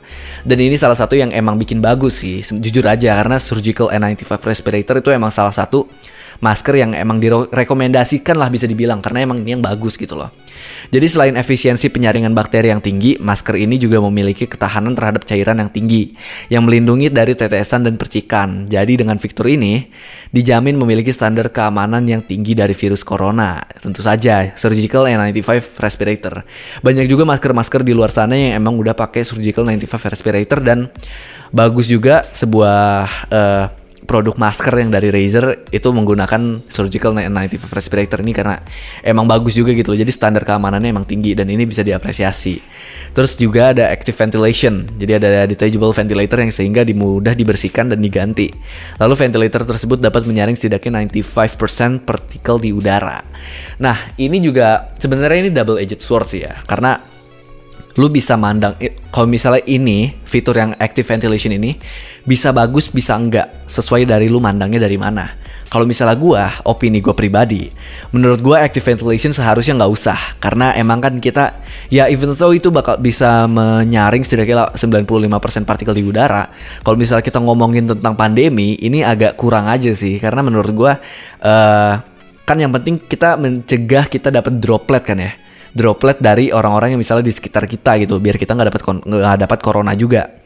Dan 0.47 0.55
ini 0.63 0.79
salah 0.79 0.95
satu 0.95 1.19
yang 1.19 1.35
emang 1.35 1.59
bikin 1.59 1.83
bagus 1.83 2.23
sih, 2.23 2.47
jujur 2.47 2.87
aja 2.87 3.19
karena 3.19 3.43
surgical 3.43 3.91
N95 3.91 4.39
respirator 4.47 5.03
itu 5.03 5.11
emang 5.11 5.35
salah 5.35 5.51
satu 5.51 5.91
masker 6.45 6.77
yang 6.77 6.93
emang 6.93 7.17
direkomendasikan 7.25 8.37
lah 8.37 8.53
bisa 8.53 8.69
dibilang 8.69 9.01
karena 9.01 9.25
emang 9.25 9.41
ini 9.41 9.57
yang 9.57 9.65
bagus 9.65 9.97
gitu 9.97 10.13
loh. 10.13 10.29
Jadi 10.93 11.07
selain 11.09 11.35
efisiensi 11.41 11.89
penyaringan 11.89 12.37
bakteri 12.37 12.69
yang 12.69 12.85
tinggi, 12.85 13.17
masker 13.17 13.57
ini 13.57 13.81
juga 13.81 14.05
memiliki 14.05 14.45
ketahanan 14.45 14.93
terhadap 14.93 15.25
cairan 15.25 15.57
yang 15.57 15.71
tinggi 15.73 16.13
yang 16.53 16.69
melindungi 16.69 17.09
dari 17.09 17.33
tetesan 17.33 17.89
dan 17.89 17.97
percikan. 17.97 18.69
Jadi 18.69 19.01
dengan 19.01 19.17
fitur 19.17 19.49
ini 19.49 19.89
dijamin 20.29 20.77
memiliki 20.77 21.09
standar 21.09 21.49
keamanan 21.49 22.05
yang 22.05 22.21
tinggi 22.21 22.53
dari 22.53 22.77
virus 22.77 23.01
corona. 23.01 23.65
Tentu 23.81 24.05
saja 24.05 24.53
surgical 24.61 25.09
N95 25.09 25.81
respirator. 25.81 26.45
Banyak 26.85 27.09
juga 27.09 27.25
masker-masker 27.25 27.81
di 27.81 27.97
luar 27.97 28.13
sana 28.13 28.37
yang 28.37 28.61
emang 28.61 28.77
udah 28.77 28.93
pakai 28.93 29.25
surgical 29.25 29.65
N95 29.65 29.95
respirator 30.13 30.59
dan 30.61 30.79
bagus 31.49 31.89
juga 31.89 32.27
sebuah 32.29 33.09
uh, 33.33 33.84
produk 34.05 34.37
masker 34.37 34.73
yang 34.77 34.93
dari 34.93 35.09
Razer 35.09 35.67
itu 35.73 35.89
menggunakan 35.91 36.65
surgical 36.69 37.17
N95 37.17 37.73
respirator 37.73 38.21
ini 38.21 38.37
karena 38.37 38.61
emang 39.01 39.25
bagus 39.25 39.57
juga 39.57 39.73
gitu 39.73 39.93
loh. 39.93 39.99
Jadi 39.99 40.13
standar 40.13 40.45
keamanannya 40.45 40.93
emang 40.93 41.09
tinggi 41.09 41.33
dan 41.33 41.49
ini 41.49 41.65
bisa 41.65 41.81
diapresiasi. 41.81 42.61
Terus 43.15 43.39
juga 43.39 43.71
ada 43.71 43.89
active 43.95 44.15
ventilation. 44.15 44.85
Jadi 44.99 45.13
ada 45.17 45.47
detachable 45.47 45.95
ventilator 45.95 46.39
yang 46.43 46.51
sehingga 46.51 46.83
dimudah 46.83 47.33
dibersihkan 47.33 47.95
dan 47.95 48.03
diganti. 48.03 48.51
Lalu 48.99 49.15
ventilator 49.15 49.63
tersebut 49.63 50.03
dapat 50.03 50.27
menyaring 50.27 50.59
setidaknya 50.59 51.07
95% 51.09 52.03
partikel 52.03 52.59
di 52.59 52.75
udara. 52.75 53.23
Nah, 53.79 53.97
ini 54.19 54.43
juga 54.43 54.91
sebenarnya 54.99 55.47
ini 55.47 55.51
double 55.55 55.79
edged 55.79 56.03
sword 56.03 56.27
sih 56.27 56.43
ya. 56.43 56.59
Karena 56.67 56.99
lu 57.95 58.11
bisa 58.11 58.35
mandang 58.35 58.75
kalau 59.15 59.31
misalnya 59.31 59.63
ini 59.71 60.11
fitur 60.27 60.59
yang 60.59 60.75
active 60.83 61.07
ventilation 61.07 61.55
ini 61.55 61.79
bisa 62.27 62.51
bagus 62.51 62.91
bisa 62.91 63.15
enggak 63.15 63.44
sesuai 63.67 64.09
dari 64.09 64.29
lu 64.29 64.41
mandangnya 64.41 64.83
dari 64.83 64.97
mana. 64.97 65.45
Kalau 65.75 65.91
misalnya 65.91 66.15
gua 66.15 66.45
opini 66.71 67.03
gua 67.03 67.19
pribadi 67.19 67.67
menurut 68.15 68.39
gua 68.39 68.63
active 68.63 68.85
ventilation 68.85 69.35
seharusnya 69.35 69.75
nggak 69.75 69.93
usah. 69.93 70.19
Karena 70.39 70.71
emang 70.79 71.03
kan 71.03 71.19
kita 71.19 71.65
ya 71.91 72.07
even 72.07 72.31
though 72.31 72.55
itu 72.55 72.71
bakal 72.71 72.95
bisa 73.03 73.51
menyaring 73.51 74.23
setidaknya 74.23 74.71
95% 74.79 75.67
partikel 75.67 75.99
di 75.99 76.07
udara 76.07 76.47
kalau 76.87 76.95
misalnya 76.95 77.27
kita 77.27 77.43
ngomongin 77.43 77.91
tentang 77.91 78.15
pandemi 78.15 78.79
ini 78.79 79.03
agak 79.03 79.35
kurang 79.35 79.67
aja 79.67 79.91
sih. 79.91 80.23
Karena 80.23 80.47
menurut 80.47 80.71
gua 80.71 80.93
uh, 81.43 81.93
kan 82.45 82.57
yang 82.61 82.71
penting 82.71 83.01
kita 83.03 83.35
mencegah 83.35 84.07
kita 84.07 84.31
dapat 84.31 84.63
droplet 84.63 85.03
kan 85.03 85.19
ya. 85.19 85.33
Droplet 85.75 86.23
dari 86.23 86.55
orang-orang 86.55 86.95
yang 86.95 87.03
misalnya 87.03 87.27
di 87.27 87.35
sekitar 87.35 87.67
kita 87.67 87.99
gitu 87.99 88.23
biar 88.23 88.39
kita 88.39 88.55
nggak 88.55 88.69
dapat 88.71 88.83
nggak 89.11 89.39
dapat 89.43 89.59
corona 89.59 89.91
juga 89.99 90.39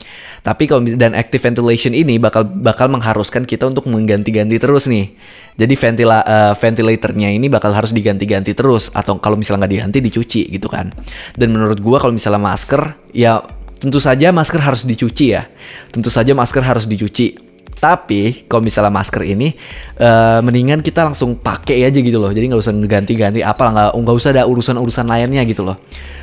tapi 0.43 0.71
kalau 0.71 0.85
dan 0.85 1.17
active 1.17 1.43
ventilation 1.43 1.97
ini 1.97 2.21
bakal 2.21 2.47
bakal 2.47 2.87
mengharuskan 2.93 3.49
kita 3.49 3.67
untuk 3.67 3.89
mengganti-ganti 3.91 4.57
terus 4.61 4.87
nih. 4.87 5.11
Jadi 5.59 5.75
ventila 5.75 6.23
uh, 6.23 6.55
ventilatornya 6.55 7.35
ini 7.35 7.51
bakal 7.51 7.75
harus 7.75 7.91
diganti-ganti 7.91 8.55
terus 8.55 8.95
atau 8.95 9.19
kalau 9.19 9.35
misalnya 9.35 9.67
nggak 9.67 9.73
diganti 9.75 9.99
dicuci 9.99 10.43
gitu 10.55 10.71
kan. 10.71 10.95
Dan 11.35 11.57
menurut 11.57 11.83
gua 11.83 11.99
kalau 11.99 12.15
misalnya 12.15 12.39
masker 12.39 12.95
ya 13.11 13.43
tentu 13.83 13.99
saja 13.99 14.31
masker 14.31 14.63
harus 14.63 14.87
dicuci 14.87 15.35
ya. 15.35 15.51
Tentu 15.91 16.15
saja 16.15 16.31
masker 16.37 16.63
harus 16.63 16.87
dicuci 16.87 17.48
tapi 17.79 18.45
kalau 18.51 18.67
misalnya 18.67 18.91
masker 18.91 19.23
ini 19.23 19.55
uh, 20.03 20.43
mendingan 20.43 20.83
kita 20.83 21.07
langsung 21.07 21.39
pakai 21.39 21.87
aja 21.87 21.99
gitu 21.99 22.19
loh. 22.19 22.35
Jadi 22.35 22.51
nggak 22.51 22.61
usah 22.61 22.75
ngeganti-ganti 22.75 23.41
apa 23.47 23.65
nggak 23.71 23.91
nggak 23.95 24.17
usah 24.19 24.31
ada 24.35 24.43
urusan-urusan 24.51 25.07
lainnya 25.07 25.47
gitu 25.47 25.63
loh. 25.63 25.79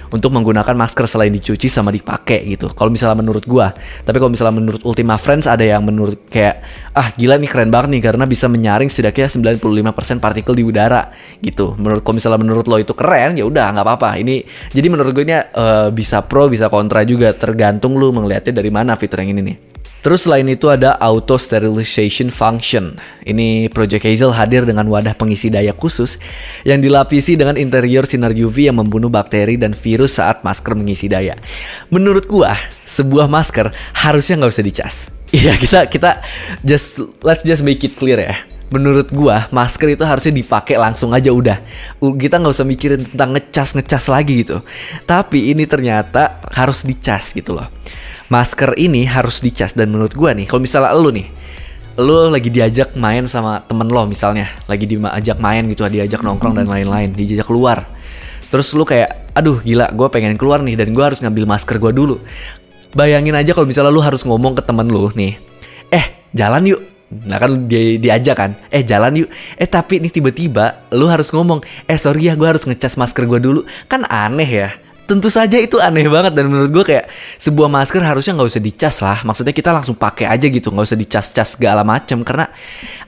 Untuk 0.05 0.31
menggunakan 0.31 0.77
masker 0.77 1.09
selain 1.09 1.33
dicuci 1.33 1.65
sama 1.65 1.89
dipakai 1.89 2.45
gitu. 2.45 2.69
Kalau 2.71 2.93
misalnya 2.93 3.19
menurut 3.19 3.43
gua, 3.49 3.73
tapi 4.05 4.21
kalau 4.21 4.31
misalnya 4.31 4.61
menurut 4.61 4.81
Ultima 4.85 5.17
Friends 5.17 5.49
ada 5.49 5.65
yang 5.65 5.81
menurut 5.81 6.29
kayak 6.29 6.61
ah 6.93 7.09
gila 7.17 7.35
nih 7.41 7.49
keren 7.49 7.73
banget 7.73 7.89
nih 7.97 8.01
karena 8.05 8.23
bisa 8.29 8.45
menyaring 8.45 8.87
setidaknya 8.87 9.27
95% 9.27 10.23
partikel 10.23 10.53
di 10.55 10.63
udara 10.63 11.09
gitu. 11.41 11.73
Menurut 11.75 12.05
kalau 12.05 12.15
misalnya 12.15 12.39
menurut 12.39 12.65
lo 12.69 12.77
itu 12.79 12.93
keren 12.93 13.35
ya 13.35 13.43
udah 13.49 13.75
nggak 13.75 13.85
apa-apa. 13.87 14.09
Ini 14.21 14.35
jadi 14.71 14.87
menurut 14.87 15.11
gue 15.11 15.23
ini 15.25 15.35
uh, 15.35 15.89
bisa 15.89 16.21
pro 16.23 16.47
bisa 16.47 16.69
kontra 16.69 17.01
juga 17.03 17.33
tergantung 17.33 17.97
lu 17.97 18.13
melihatnya 18.13 18.61
dari 18.61 18.71
mana 18.71 18.93
fitur 18.95 19.25
yang 19.25 19.35
ini 19.35 19.41
nih. 19.41 19.74
Terus 20.05 20.29
selain 20.29 20.45
itu 20.45 20.69
ada 20.69 20.93
auto 21.01 21.33
sterilization 21.33 22.29
function. 22.29 22.93
Ini 23.25 23.73
Project 23.73 24.05
Hazel 24.05 24.37
hadir 24.37 24.61
dengan 24.61 24.85
wadah 24.85 25.17
pengisi 25.17 25.49
daya 25.49 25.73
khusus 25.73 26.21
yang 26.61 26.77
dilapisi 26.77 27.33
dengan 27.33 27.57
interior 27.57 28.05
sinar 28.05 28.29
UV 28.29 28.69
yang 28.69 28.77
membunuh 28.77 29.09
bakteri 29.09 29.57
dan 29.57 29.73
virus 29.73 30.21
saat 30.21 30.45
masker 30.45 30.77
mengisi 30.77 31.09
daya. 31.09 31.33
Menurut 31.89 32.29
gua, 32.29 32.53
sebuah 32.85 33.25
masker 33.25 33.73
harusnya 33.97 34.37
nggak 34.37 34.53
usah 34.53 34.65
dicas. 34.69 34.95
Iya 35.35 35.57
kita 35.57 35.89
kita 35.89 36.21
just 36.61 37.01
let's 37.25 37.41
just 37.41 37.65
make 37.65 37.81
it 37.81 37.97
clear 37.97 38.21
ya. 38.21 38.45
Menurut 38.69 39.09
gua 39.09 39.49
masker 39.49 39.97
itu 39.97 40.05
harusnya 40.05 40.37
dipakai 40.37 40.77
langsung 40.77 41.17
aja 41.17 41.33
udah. 41.33 41.57
Kita 41.97 42.37
nggak 42.37 42.53
usah 42.53 42.63
mikirin 42.63 43.01
tentang 43.09 43.33
ngecas 43.33 43.73
ngecas 43.73 44.05
lagi 44.05 44.45
gitu. 44.45 44.61
Tapi 45.09 45.49
ini 45.49 45.65
ternyata 45.65 46.45
harus 46.53 46.85
dicas 46.85 47.33
gitu 47.33 47.57
loh 47.57 47.65
masker 48.29 48.77
ini 48.77 49.05
harus 49.05 49.41
dicas. 49.41 49.73
Dan 49.73 49.93
menurut 49.93 50.13
gue 50.13 50.31
nih 50.43 50.45
kalau 50.49 50.61
misalnya 50.63 50.93
lu 50.95 51.09
nih 51.13 51.27
lu 51.95 52.27
lagi 52.27 52.51
diajak 52.51 52.91
main 52.99 53.23
sama 53.23 53.63
temen 53.63 53.87
lo 53.87 54.03
misalnya 54.03 54.51
lagi 54.67 54.83
diajak 54.83 55.39
main 55.39 55.63
gitu 55.71 55.87
diajak 55.87 56.19
nongkrong 56.19 56.59
dan 56.59 56.67
lain-lain 56.67 57.15
diajak 57.15 57.47
keluar. 57.47 57.87
Terus 58.51 58.71
lu 58.75 58.83
kayak 58.83 59.31
aduh 59.35 59.59
gila 59.63 59.91
gue 59.91 60.07
pengen 60.11 60.35
keluar 60.35 60.59
nih 60.59 60.75
dan 60.75 60.91
gue 60.91 61.03
harus 61.03 61.23
ngambil 61.23 61.47
masker 61.47 61.79
gue 61.79 61.91
dulu. 61.95 62.19
Bayangin 62.95 63.35
aja 63.35 63.51
kalau 63.51 63.67
misalnya 63.67 63.91
lu 63.91 63.99
harus 64.03 64.23
ngomong 64.23 64.55
ke 64.55 64.63
temen 64.63 64.87
lu 64.87 65.11
nih 65.15 65.35
eh 65.91 66.05
jalan 66.35 66.63
yuk. 66.67 66.81
Nah 67.05 67.37
kan 67.37 67.69
dia 67.69 68.01
diajak 68.01 68.35
kan, 68.35 68.51
eh 68.73 68.81
jalan 68.81 69.23
yuk. 69.23 69.29
Eh 69.55 69.69
tapi 69.69 70.01
ini 70.01 70.09
tiba-tiba 70.09 70.89
lu 70.91 71.05
harus 71.05 71.29
ngomong, 71.29 71.61
eh 71.85 71.95
sorry 72.01 72.27
ya 72.27 72.33
gue 72.33 72.49
harus 72.49 72.65
ngecas 72.65 72.97
masker 72.97 73.29
gue 73.29 73.39
dulu. 73.39 73.61
Kan 73.87 74.03
aneh 74.09 74.49
ya 74.49 74.69
tentu 75.05 75.29
saja 75.29 75.61
itu 75.61 75.77
aneh 75.77 76.09
banget 76.09 76.33
dan 76.33 76.49
menurut 76.49 76.73
gue 76.73 76.83
kayak 76.83 77.05
sebuah 77.37 77.69
masker 77.69 78.01
harusnya 78.01 78.33
nggak 78.33 78.49
usah 78.49 78.63
dicas 78.63 78.95
lah. 79.01 79.21
Maksudnya 79.21 79.53
kita 79.53 79.69
langsung 79.69 79.93
pakai 79.93 80.25
aja 80.25 80.45
gitu 80.49 80.73
nggak 80.73 80.85
usah 80.85 80.97
dicas-cas 80.97 81.57
segala 81.57 81.85
macem 81.85 82.25
karena 82.25 82.49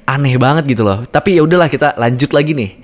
aneh 0.06 0.38
banget 0.38 0.70
gitu 0.70 0.86
loh. 0.86 1.04
Tapi 1.10 1.38
ya 1.38 1.42
udahlah 1.44 1.68
kita 1.68 1.98
lanjut 1.98 2.32
lagi 2.32 2.54
nih. 2.54 2.77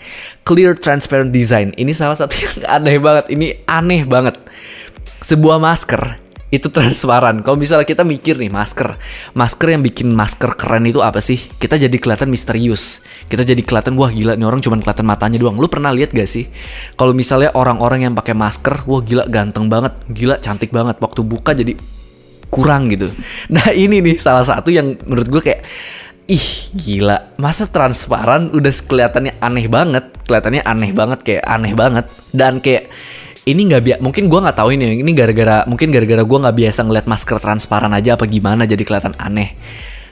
Clear 0.43 0.73
transparent 0.75 1.29
design. 1.29 1.71
Ini 1.77 1.93
salah 1.93 2.17
satu 2.17 2.33
yang 2.41 2.53
aneh 2.81 2.97
banget. 2.97 3.25
Ini 3.29 3.47
aneh 3.69 4.01
banget. 4.03 4.35
Sebuah 5.23 5.61
masker 5.61 6.22
itu 6.53 6.69
transparan. 6.69 7.41
Kalau 7.41 7.57
misalnya 7.57 7.81
kita 7.81 8.05
mikir 8.05 8.37
nih 8.37 8.53
masker, 8.53 8.93
masker 9.33 9.73
yang 9.73 9.81
bikin 9.81 10.13
masker 10.13 10.53
keren 10.53 10.85
itu 10.85 11.01
apa 11.01 11.17
sih? 11.17 11.41
Kita 11.41 11.81
jadi 11.81 11.97
kelihatan 11.97 12.29
misterius. 12.29 13.01
Kita 13.25 13.41
jadi 13.41 13.57
kelihatan 13.65 13.97
wah 13.97 14.13
gila 14.13 14.37
nih 14.37 14.45
orang 14.45 14.61
cuma 14.61 14.77
kelihatan 14.77 15.09
matanya 15.09 15.41
doang. 15.41 15.57
Lu 15.57 15.65
pernah 15.65 15.89
lihat 15.89 16.13
gak 16.13 16.29
sih? 16.29 16.45
Kalau 16.93 17.17
misalnya 17.17 17.49
orang-orang 17.57 18.05
yang 18.05 18.13
pakai 18.13 18.37
masker, 18.37 18.85
wah 18.85 19.01
gila 19.01 19.25
ganteng 19.25 19.65
banget, 19.65 19.97
gila 20.13 20.37
cantik 20.37 20.69
banget. 20.69 21.01
Waktu 21.01 21.25
buka 21.25 21.57
jadi 21.57 21.73
kurang 22.53 22.93
gitu. 22.93 23.09
Nah 23.53 23.73
ini 23.73 24.05
nih 24.05 24.21
salah 24.21 24.45
satu 24.45 24.69
yang 24.69 24.93
menurut 25.09 25.25
gue 25.33 25.41
kayak 25.41 25.65
ih 26.29 26.47
gila 26.77 27.35
masa 27.35 27.67
transparan 27.67 28.47
udah 28.55 28.71
kelihatannya 28.71 29.43
aneh 29.43 29.67
banget 29.67 30.07
kelihatannya 30.23 30.63
aneh 30.63 30.95
banget 30.95 31.19
kayak 31.19 31.43
aneh 31.43 31.75
banget 31.75 32.07
dan 32.31 32.63
kayak 32.63 32.87
ini 33.43 33.61
nggak 33.67 33.81
biasa 33.83 33.99
mungkin 33.99 34.31
gue 34.31 34.39
nggak 34.39 34.57
tahu 34.57 34.69
ini 34.71 35.03
ini 35.03 35.11
gara-gara 35.11 35.67
mungkin 35.67 35.91
gara-gara 35.91 36.23
gue 36.23 36.39
nggak 36.47 36.55
biasa 36.55 36.79
ngeliat 36.87 37.07
masker 37.11 37.37
transparan 37.43 37.91
aja 37.91 38.15
apa 38.15 38.23
gimana 38.23 38.63
jadi 38.63 38.83
kelihatan 38.87 39.15
aneh. 39.19 39.51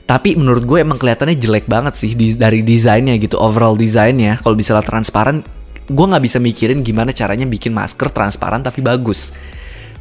Tapi 0.04 0.36
menurut 0.36 0.68
gue 0.68 0.84
emang 0.84 1.00
kelihatannya 1.00 1.40
jelek 1.40 1.72
banget 1.72 1.96
sih 1.96 2.12
di, 2.20 2.36
dari 2.36 2.60
desainnya 2.68 3.16
gitu 3.16 3.40
overall 3.40 3.80
desainnya. 3.80 4.36
Kalau 4.44 4.60
misalnya 4.60 4.84
transparan 4.84 5.40
gue 5.88 6.06
nggak 6.12 6.24
bisa 6.24 6.38
mikirin 6.44 6.84
gimana 6.84 7.16
caranya 7.16 7.48
bikin 7.48 7.72
masker 7.72 8.12
transparan 8.12 8.60
tapi 8.60 8.84
bagus. 8.84 9.32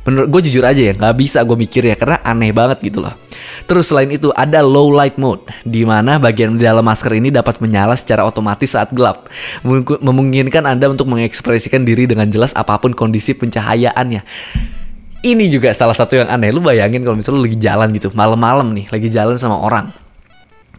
Menurut 0.02 0.26
gue 0.34 0.50
jujur 0.50 0.66
aja 0.66 0.82
ya 0.82 0.92
nggak 0.98 1.14
bisa 1.14 1.46
gue 1.46 1.54
mikir 1.54 1.86
ya 1.86 1.94
karena 1.94 2.18
aneh 2.26 2.50
banget 2.50 2.82
gitu 2.82 2.98
loh 2.98 3.14
Terus 3.64 3.90
selain 3.90 4.10
itu 4.12 4.28
ada 4.36 4.60
low 4.60 4.92
light 4.92 5.16
mode, 5.16 5.48
di 5.64 5.82
mana 5.82 6.20
bagian 6.20 6.54
dalam 6.60 6.84
masker 6.84 7.16
ini 7.16 7.32
dapat 7.32 7.58
menyala 7.58 7.96
secara 7.96 8.22
otomatis 8.28 8.76
saat 8.76 8.92
gelap, 8.92 9.26
memungkinkan 10.00 10.68
Anda 10.68 10.92
untuk 10.92 11.08
mengekspresikan 11.08 11.82
diri 11.82 12.04
dengan 12.04 12.28
jelas 12.28 12.52
apa 12.52 12.76
pun 12.78 12.92
kondisi 12.92 13.32
pencahayaannya. 13.34 14.22
Ini 15.20 15.44
juga 15.52 15.72
salah 15.76 15.92
satu 15.92 16.16
yang 16.16 16.28
aneh. 16.32 16.48
Lu 16.48 16.64
bayangin 16.64 17.04
kalau 17.04 17.16
misalnya 17.16 17.38
lu 17.40 17.44
lagi 17.44 17.58
jalan 17.60 17.88
gitu, 17.92 18.08
malam-malam 18.16 18.72
nih, 18.72 18.88
lagi 18.88 19.08
jalan 19.12 19.36
sama 19.36 19.60
orang. 19.60 19.92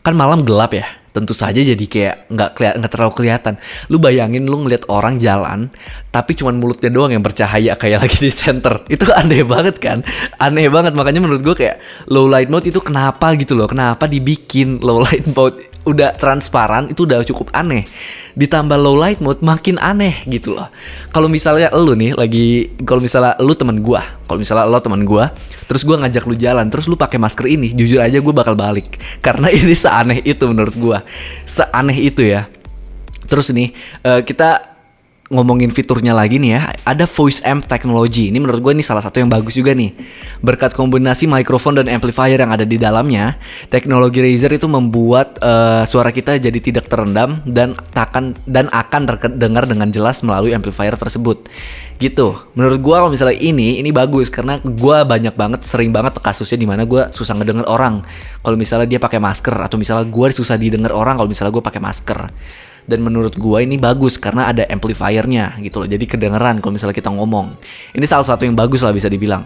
Kan 0.01 0.17
malam 0.17 0.41
gelap 0.41 0.73
ya 0.73 1.00
tentu 1.11 1.35
saja 1.35 1.59
jadi 1.59 1.85
kayak 1.87 2.15
nggak 2.31 2.49
keliat 2.55 2.73
nggak 2.79 2.91
terlalu 2.91 3.13
kelihatan. 3.23 3.53
Lu 3.87 3.99
bayangin 3.99 4.47
lu 4.47 4.63
ngeliat 4.63 4.87
orang 4.91 5.19
jalan 5.19 5.71
tapi 6.11 6.35
cuman 6.35 6.59
mulutnya 6.59 6.91
doang 6.91 7.15
yang 7.15 7.23
bercahaya 7.23 7.79
kayak 7.79 8.03
lagi 8.03 8.19
di 8.19 8.31
center. 8.31 8.83
Itu 8.93 9.07
aneh 9.15 9.47
banget 9.47 9.79
kan? 9.79 10.03
Aneh 10.35 10.67
banget 10.67 10.91
makanya 10.91 11.23
menurut 11.23 11.39
gue 11.39 11.55
kayak 11.55 11.79
low 12.11 12.27
light 12.27 12.51
mode 12.51 12.67
itu 12.67 12.83
kenapa 12.83 13.31
gitu 13.39 13.55
loh? 13.55 13.71
Kenapa 13.71 14.11
dibikin 14.11 14.83
low 14.83 14.99
light 14.99 15.23
mode? 15.31 15.70
Udah 15.81 16.13
transparan 16.13 16.93
itu 16.93 17.09
udah 17.09 17.25
cukup 17.25 17.49
aneh. 17.51 17.85
Ditambah 18.37 18.77
low 18.77 18.95
light 18.95 19.19
mode 19.19 19.41
makin 19.41 19.81
aneh 19.81 20.23
gitu 20.29 20.55
loh. 20.55 20.69
Kalau 21.09 21.27
misalnya 21.27 21.73
lu 21.73 21.97
nih 21.97 22.13
lagi 22.15 22.71
kalau 22.85 23.01
misalnya 23.01 23.35
lu 23.41 23.53
teman 23.57 23.81
gua, 23.81 24.05
kalau 24.29 24.39
misalnya 24.39 24.69
lo 24.69 24.79
teman 24.79 25.01
gua, 25.03 25.33
terus 25.65 25.81
gua 25.83 25.99
ngajak 26.05 26.23
lu 26.29 26.35
jalan, 26.37 26.65
terus 26.69 26.85
lu 26.85 26.95
pakai 26.95 27.17
masker 27.17 27.45
ini, 27.49 27.73
jujur 27.73 27.99
aja 27.99 28.21
gua 28.21 28.33
bakal 28.33 28.53
balik. 28.53 28.97
Karena 29.25 29.49
ini 29.49 29.73
seaneh 29.73 30.21
itu 30.23 30.43
menurut 30.47 30.75
gua. 30.77 31.03
Seaneh 31.43 31.97
itu 31.97 32.23
ya. 32.23 32.45
Terus 33.27 33.51
nih, 33.51 33.71
uh, 34.03 34.21
kita 34.27 34.70
ngomongin 35.31 35.71
fiturnya 35.71 36.11
lagi 36.11 36.37
nih 36.37 36.51
ya, 36.59 36.61
ada 36.83 37.07
voice 37.07 37.39
amp 37.47 37.63
technology. 37.65 38.27
Ini 38.27 38.37
menurut 38.37 38.59
gue 38.59 38.71
ini 38.75 38.83
salah 38.83 38.99
satu 38.99 39.23
yang 39.23 39.31
bagus 39.31 39.55
juga 39.55 39.71
nih. 39.71 39.95
Berkat 40.43 40.75
kombinasi 40.75 41.25
mikrofon 41.25 41.79
dan 41.79 41.87
amplifier 41.87 42.35
yang 42.35 42.51
ada 42.51 42.67
di 42.67 42.75
dalamnya, 42.75 43.39
teknologi 43.71 44.19
Razer 44.19 44.59
itu 44.59 44.67
membuat 44.67 45.39
uh, 45.39 45.87
suara 45.87 46.11
kita 46.11 46.35
jadi 46.35 46.59
tidak 46.59 46.91
terendam 46.91 47.39
dan 47.47 47.79
akan 47.95 48.35
dan 48.43 48.67
akan 48.69 49.01
terdengar 49.07 49.63
dengan 49.65 49.87
jelas 49.87 50.19
melalui 50.21 50.51
amplifier 50.51 50.93
tersebut. 50.99 51.47
Gitu. 51.95 52.33
Menurut 52.57 52.81
gue 52.81 52.95
kalau 52.97 53.11
misalnya 53.13 53.37
ini 53.39 53.79
ini 53.79 53.93
bagus 53.95 54.27
karena 54.27 54.59
gue 54.59 54.97
banyak 55.07 55.37
banget 55.37 55.63
sering 55.63 55.95
banget 55.95 56.19
kasusnya 56.19 56.59
di 56.59 56.67
mana 56.67 56.83
gue 56.83 57.07
susah 57.13 57.39
ngedenger 57.39 57.69
orang 57.69 58.03
kalau 58.41 58.57
misalnya 58.57 58.89
dia 58.89 58.99
pakai 58.99 59.21
masker 59.21 59.53
atau 59.53 59.77
misalnya 59.77 60.09
gue 60.09 60.27
susah 60.33 60.57
didengar 60.57 60.91
orang 60.91 61.15
kalau 61.15 61.29
misalnya 61.29 61.53
gue 61.53 61.61
pakai 61.61 61.77
masker 61.77 62.19
dan 62.89 62.99
menurut 63.05 63.37
gua 63.37 63.61
ini 63.61 63.77
bagus 63.77 64.17
karena 64.17 64.49
ada 64.49 64.65
amplifiernya 64.69 65.59
gitu 65.61 65.83
loh 65.83 65.89
jadi 65.89 66.05
kedengeran 66.05 66.59
kalau 66.59 66.73
misalnya 66.75 66.97
kita 66.97 67.09
ngomong 67.13 67.53
ini 67.93 68.05
salah 68.05 68.25
satu 68.25 68.45
yang 68.45 68.57
bagus 68.57 68.81
lah 68.81 68.93
bisa 68.93 69.09
dibilang 69.09 69.45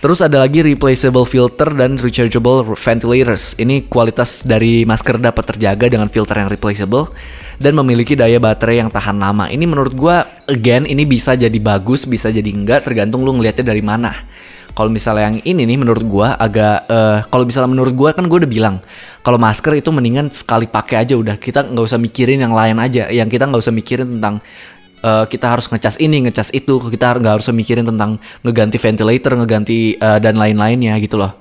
Terus 0.00 0.24
ada 0.24 0.40
lagi 0.40 0.64
replaceable 0.64 1.28
filter 1.28 1.68
dan 1.76 2.00
rechargeable 2.00 2.64
ventilators. 2.72 3.52
Ini 3.60 3.84
kualitas 3.84 4.48
dari 4.48 4.88
masker 4.88 5.20
dapat 5.20 5.44
terjaga 5.52 5.92
dengan 5.92 6.08
filter 6.08 6.40
yang 6.40 6.48
replaceable 6.48 7.12
dan 7.60 7.76
memiliki 7.76 8.16
daya 8.16 8.40
baterai 8.40 8.80
yang 8.80 8.88
tahan 8.88 9.20
lama. 9.20 9.52
Ini 9.52 9.60
menurut 9.68 9.92
gua 9.92 10.24
again 10.48 10.88
ini 10.88 11.04
bisa 11.04 11.36
jadi 11.36 11.52
bagus, 11.60 12.08
bisa 12.08 12.32
jadi 12.32 12.48
enggak 12.48 12.88
tergantung 12.88 13.28
lu 13.28 13.36
ngelihatnya 13.36 13.76
dari 13.76 13.84
mana. 13.84 14.16
Kalau 14.70 14.90
misalnya 14.92 15.28
yang 15.30 15.38
ini 15.42 15.66
nih 15.66 15.78
menurut 15.78 16.04
gua 16.06 16.38
agak 16.38 16.86
uh, 16.86 17.18
kalau 17.28 17.44
misalnya 17.44 17.70
menurut 17.70 17.92
gua 17.92 18.10
kan 18.14 18.24
gua 18.30 18.46
udah 18.46 18.50
bilang 18.50 18.76
kalau 19.20 19.36
masker 19.36 19.76
itu 19.76 19.90
mendingan 19.92 20.30
sekali 20.32 20.64
pakai 20.70 21.04
aja 21.04 21.18
udah 21.18 21.36
kita 21.36 21.68
nggak 21.68 21.84
usah 21.84 22.00
mikirin 22.00 22.40
yang 22.40 22.54
lain 22.54 22.78
aja. 22.78 23.10
Yang 23.10 23.36
kita 23.36 23.44
nggak 23.50 23.62
usah 23.62 23.74
mikirin 23.74 24.08
tentang 24.18 24.40
uh, 25.04 25.24
kita 25.26 25.46
harus 25.48 25.66
ngecas 25.68 26.00
ini, 26.00 26.24
ngecas 26.28 26.52
itu, 26.52 26.78
kita 26.78 27.20
nggak 27.20 27.34
harus 27.40 27.48
mikirin 27.52 27.84
tentang 27.84 28.20
ngeganti 28.44 28.76
ventilator, 28.80 29.32
ngeganti 29.36 29.96
uh, 30.00 30.18
dan 30.20 30.36
lain-lainnya 30.36 30.96
gitu 31.00 31.20
loh. 31.20 31.36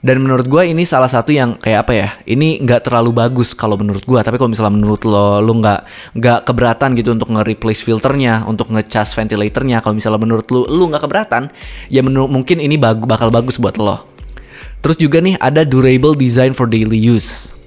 Dan 0.00 0.24
menurut 0.24 0.48
gue 0.48 0.64
ini 0.64 0.88
salah 0.88 1.12
satu 1.12 1.28
yang 1.28 1.60
kayak 1.60 1.84
apa 1.84 1.92
ya? 1.92 2.08
Ini 2.24 2.64
nggak 2.64 2.88
terlalu 2.88 3.12
bagus 3.12 3.52
kalau 3.52 3.76
menurut 3.76 4.00
gue. 4.00 4.16
Tapi 4.16 4.40
kalau 4.40 4.48
misalnya 4.48 4.72
menurut 4.72 5.04
lo, 5.04 5.44
lo 5.44 5.52
nggak 5.60 5.80
nggak 6.16 6.38
keberatan 6.48 6.96
gitu 6.96 7.12
untuk 7.12 7.28
nge-replace 7.36 7.84
filternya, 7.84 8.48
untuk 8.48 8.72
ngecas 8.72 9.12
ventilatornya. 9.12 9.84
Kalau 9.84 9.92
misalnya 9.92 10.20
menurut 10.24 10.48
lo, 10.48 10.64
lo 10.64 10.84
nggak 10.88 11.04
keberatan, 11.04 11.52
ya 11.92 12.00
menurut 12.00 12.32
mungkin 12.32 12.64
ini 12.64 12.80
bag 12.80 13.04
bakal 13.04 13.28
bagus 13.28 13.60
buat 13.60 13.76
lo. 13.76 14.08
Terus 14.80 14.96
juga 14.96 15.20
nih 15.20 15.36
ada 15.36 15.68
durable 15.68 16.16
design 16.16 16.56
for 16.56 16.64
daily 16.64 16.96
use 16.96 17.59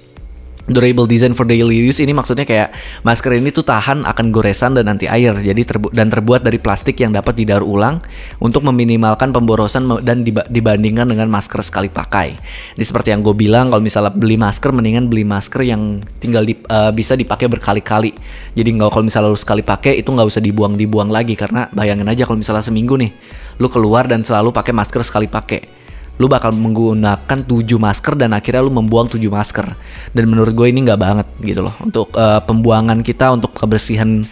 durable 0.64 1.04
design 1.04 1.36
for 1.36 1.44
daily 1.44 1.84
use 1.84 2.00
ini 2.00 2.16
maksudnya 2.16 2.48
kayak 2.48 2.72
masker 3.04 3.36
ini 3.36 3.52
tuh 3.52 3.68
tahan 3.68 4.08
akan 4.08 4.32
goresan 4.32 4.72
dan 4.72 4.88
anti 4.88 5.04
air 5.04 5.36
jadi 5.36 5.60
terbu 5.60 5.92
dan 5.92 6.08
terbuat 6.08 6.40
dari 6.40 6.56
plastik 6.56 7.04
yang 7.04 7.12
dapat 7.12 7.36
didaur 7.36 7.60
ulang 7.60 8.00
untuk 8.40 8.64
meminimalkan 8.64 9.28
pemborosan 9.28 9.84
dan 10.00 10.24
dibandingkan 10.24 11.04
dengan 11.04 11.28
masker 11.28 11.60
sekali 11.60 11.92
pakai. 11.92 12.32
Ini 12.80 12.84
seperti 12.84 13.12
yang 13.12 13.20
gue 13.20 13.36
bilang 13.36 13.68
kalau 13.68 13.84
misalnya 13.84 14.12
beli 14.16 14.40
masker 14.40 14.72
mendingan 14.72 15.12
beli 15.12 15.28
masker 15.28 15.60
yang 15.68 16.00
tinggal 16.16 16.48
di, 16.48 16.56
uh, 16.72 16.88
bisa 16.96 17.12
dipakai 17.12 17.46
berkali-kali. 17.52 18.16
Jadi 18.56 18.68
nggak 18.80 18.88
kalau 18.88 19.04
misalnya 19.04 19.28
lu 19.28 19.38
sekali 19.38 19.60
pakai 19.60 20.00
itu 20.00 20.08
nggak 20.08 20.28
usah 20.32 20.40
dibuang-dibuang 20.40 21.12
lagi 21.12 21.36
karena 21.36 21.68
bayangin 21.76 22.08
aja 22.08 22.24
kalau 22.24 22.40
misalnya 22.40 22.64
seminggu 22.64 22.96
nih 22.96 23.12
lu 23.60 23.68
keluar 23.70 24.08
dan 24.08 24.26
selalu 24.26 24.50
pakai 24.50 24.72
masker 24.74 25.02
sekali 25.06 25.28
pakai 25.30 25.83
lu 26.14 26.30
bakal 26.30 26.54
menggunakan 26.54 27.38
7 27.42 27.66
masker 27.74 28.14
dan 28.14 28.30
akhirnya 28.34 28.62
lu 28.62 28.70
membuang 28.70 29.10
7 29.10 29.18
masker. 29.26 29.66
Dan 30.14 30.30
menurut 30.30 30.54
gue 30.54 30.66
ini 30.70 30.86
nggak 30.86 31.00
banget 31.00 31.28
gitu 31.42 31.66
loh. 31.66 31.74
Untuk 31.82 32.14
uh, 32.14 32.38
pembuangan 32.42 33.02
kita 33.02 33.34
untuk 33.34 33.50
kebersihan 33.54 34.22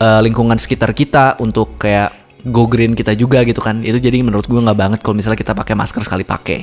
uh, 0.00 0.20
lingkungan 0.24 0.56
sekitar 0.56 0.96
kita 0.96 1.36
untuk 1.40 1.76
kayak 1.76 2.12
go 2.48 2.64
green 2.64 2.96
kita 2.96 3.12
juga 3.12 3.44
gitu 3.44 3.60
kan. 3.60 3.84
Itu 3.84 4.00
jadi 4.00 4.24
menurut 4.24 4.48
gue 4.48 4.60
nggak 4.60 4.78
banget 4.78 4.98
kalau 5.04 5.16
misalnya 5.18 5.36
kita 5.36 5.52
pakai 5.52 5.74
masker 5.76 6.02
sekali 6.04 6.24
pakai 6.24 6.60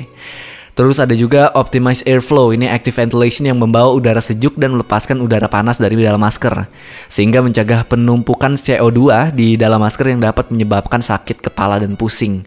Terus 0.73 0.97
ada 0.97 1.13
juga 1.13 1.53
optimize 1.53 2.01
airflow, 2.09 2.49
ini 2.49 2.65
active 2.65 2.97
ventilation 2.97 3.45
yang 3.45 3.61
membawa 3.61 3.93
udara 3.93 4.17
sejuk 4.17 4.57
dan 4.57 4.73
melepaskan 4.73 5.21
udara 5.21 5.45
panas 5.45 5.77
dari 5.77 5.93
dalam 6.01 6.17
masker. 6.17 6.65
Sehingga 7.05 7.45
mencegah 7.45 7.85
penumpukan 7.85 8.57
CO2 8.57 9.29
di 9.37 9.53
dalam 9.53 9.77
masker 9.77 10.09
yang 10.09 10.25
dapat 10.25 10.49
menyebabkan 10.49 11.05
sakit 11.05 11.45
kepala 11.45 11.77
dan 11.77 11.93
pusing. 11.93 12.41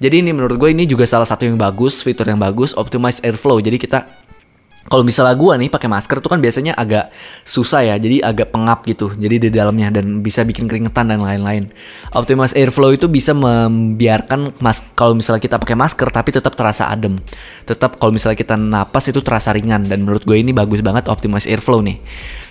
Jadi 0.00 0.24
ini 0.24 0.32
menurut 0.32 0.56
gue 0.56 0.72
ini 0.72 0.88
juga 0.88 1.04
salah 1.04 1.28
satu 1.28 1.44
yang 1.44 1.60
bagus, 1.60 2.00
fitur 2.00 2.24
yang 2.24 2.40
bagus, 2.40 2.72
optimize 2.72 3.20
airflow. 3.20 3.60
Jadi 3.60 3.76
kita 3.76 4.08
kalau 4.86 5.02
misalnya 5.02 5.34
gue 5.34 5.52
nih 5.66 5.70
pakai 5.70 5.90
masker 5.90 6.22
tuh 6.22 6.30
kan 6.30 6.38
biasanya 6.38 6.78
agak 6.78 7.10
susah 7.42 7.82
ya, 7.82 7.94
jadi 7.98 8.22
agak 8.22 8.54
pengap 8.54 8.86
gitu. 8.86 9.10
Jadi 9.18 9.48
di 9.48 9.50
dalamnya 9.50 9.90
dan 9.90 10.22
bisa 10.22 10.46
bikin 10.46 10.70
keringetan 10.70 11.10
dan 11.10 11.22
lain-lain. 11.22 11.70
Optimize 12.14 12.54
airflow 12.54 12.94
itu 12.94 13.10
bisa 13.10 13.34
membiarkan 13.34 14.54
mas 14.62 14.82
kalau 14.94 15.18
misalnya 15.18 15.42
kita 15.42 15.58
pakai 15.58 15.74
masker 15.74 16.08
tapi 16.14 16.30
tetap 16.30 16.54
terasa 16.54 16.86
adem. 16.86 17.18
Tetap 17.66 17.98
kalau 17.98 18.14
misalnya 18.14 18.38
kita 18.38 18.54
napas 18.54 19.10
itu 19.10 19.18
terasa 19.18 19.50
ringan 19.50 19.90
dan 19.90 20.06
menurut 20.06 20.22
gue 20.22 20.38
ini 20.38 20.54
bagus 20.54 20.78
banget 20.86 21.10
optimize 21.10 21.50
airflow 21.50 21.82
nih. 21.82 21.98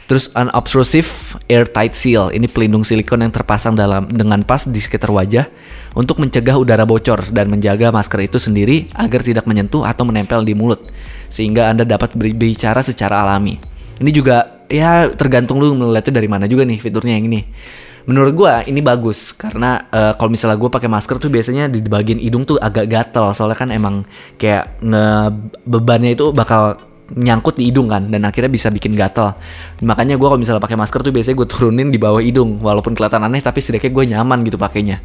Terus 0.06 0.30
unobtrusive 0.38 1.42
airtight 1.50 1.98
seal, 1.98 2.30
ini 2.30 2.46
pelindung 2.46 2.86
silikon 2.86 3.26
yang 3.26 3.34
terpasang 3.34 3.74
dalam 3.74 4.06
dengan 4.06 4.46
pas 4.46 4.62
di 4.70 4.78
sekitar 4.78 5.10
wajah 5.10 5.50
untuk 5.98 6.22
mencegah 6.22 6.54
udara 6.62 6.86
bocor 6.86 7.34
dan 7.34 7.50
menjaga 7.50 7.90
masker 7.90 8.30
itu 8.30 8.38
sendiri 8.38 8.86
agar 8.94 9.26
tidak 9.26 9.50
menyentuh 9.50 9.82
atau 9.82 10.06
menempel 10.06 10.46
di 10.46 10.54
mulut 10.54 10.86
sehingga 11.36 11.68
Anda 11.68 11.84
dapat 11.84 12.16
berbicara 12.16 12.80
secara 12.80 13.28
alami. 13.28 13.60
Ini 14.00 14.12
juga 14.16 14.64
ya 14.72 15.12
tergantung 15.12 15.60
lu 15.60 15.76
melihatnya 15.76 16.24
dari 16.24 16.32
mana 16.32 16.48
juga 16.48 16.64
nih 16.64 16.80
fiturnya 16.80 17.20
yang 17.20 17.28
ini. 17.28 17.44
Menurut 18.06 18.34
gue 18.38 18.54
ini 18.70 18.80
bagus 18.86 19.34
karena 19.34 19.90
uh, 19.90 20.14
kalau 20.16 20.32
misalnya 20.32 20.56
gue 20.62 20.70
pakai 20.70 20.88
masker 20.88 21.18
tuh 21.18 21.28
biasanya 21.28 21.68
di 21.68 21.82
bagian 21.82 22.22
hidung 22.22 22.46
tuh 22.46 22.56
agak 22.62 22.86
gatel 22.88 23.34
soalnya 23.34 23.58
kan 23.58 23.70
emang 23.74 24.06
kayak 24.38 24.78
nge 24.80 25.34
bebannya 25.66 26.14
itu 26.14 26.30
bakal 26.30 26.78
nyangkut 27.14 27.62
di 27.62 27.70
hidung 27.70 27.86
kan 27.86 28.10
dan 28.10 28.26
akhirnya 28.26 28.50
bisa 28.50 28.74
bikin 28.74 28.98
gatel. 28.98 29.38
Makanya 29.86 30.18
gue 30.18 30.26
kalau 30.26 30.42
misalnya 30.42 30.64
pakai 30.64 30.74
masker 30.74 31.06
tuh 31.06 31.14
biasanya 31.14 31.38
gue 31.38 31.48
turunin 31.48 31.88
di 31.94 32.02
bawah 32.02 32.18
hidung 32.18 32.58
walaupun 32.58 32.98
kelihatan 32.98 33.22
aneh 33.22 33.46
tapi 33.46 33.62
setidaknya 33.62 33.92
gue 33.94 34.06
nyaman 34.18 34.40
gitu 34.42 34.58
pakainya. 34.58 34.98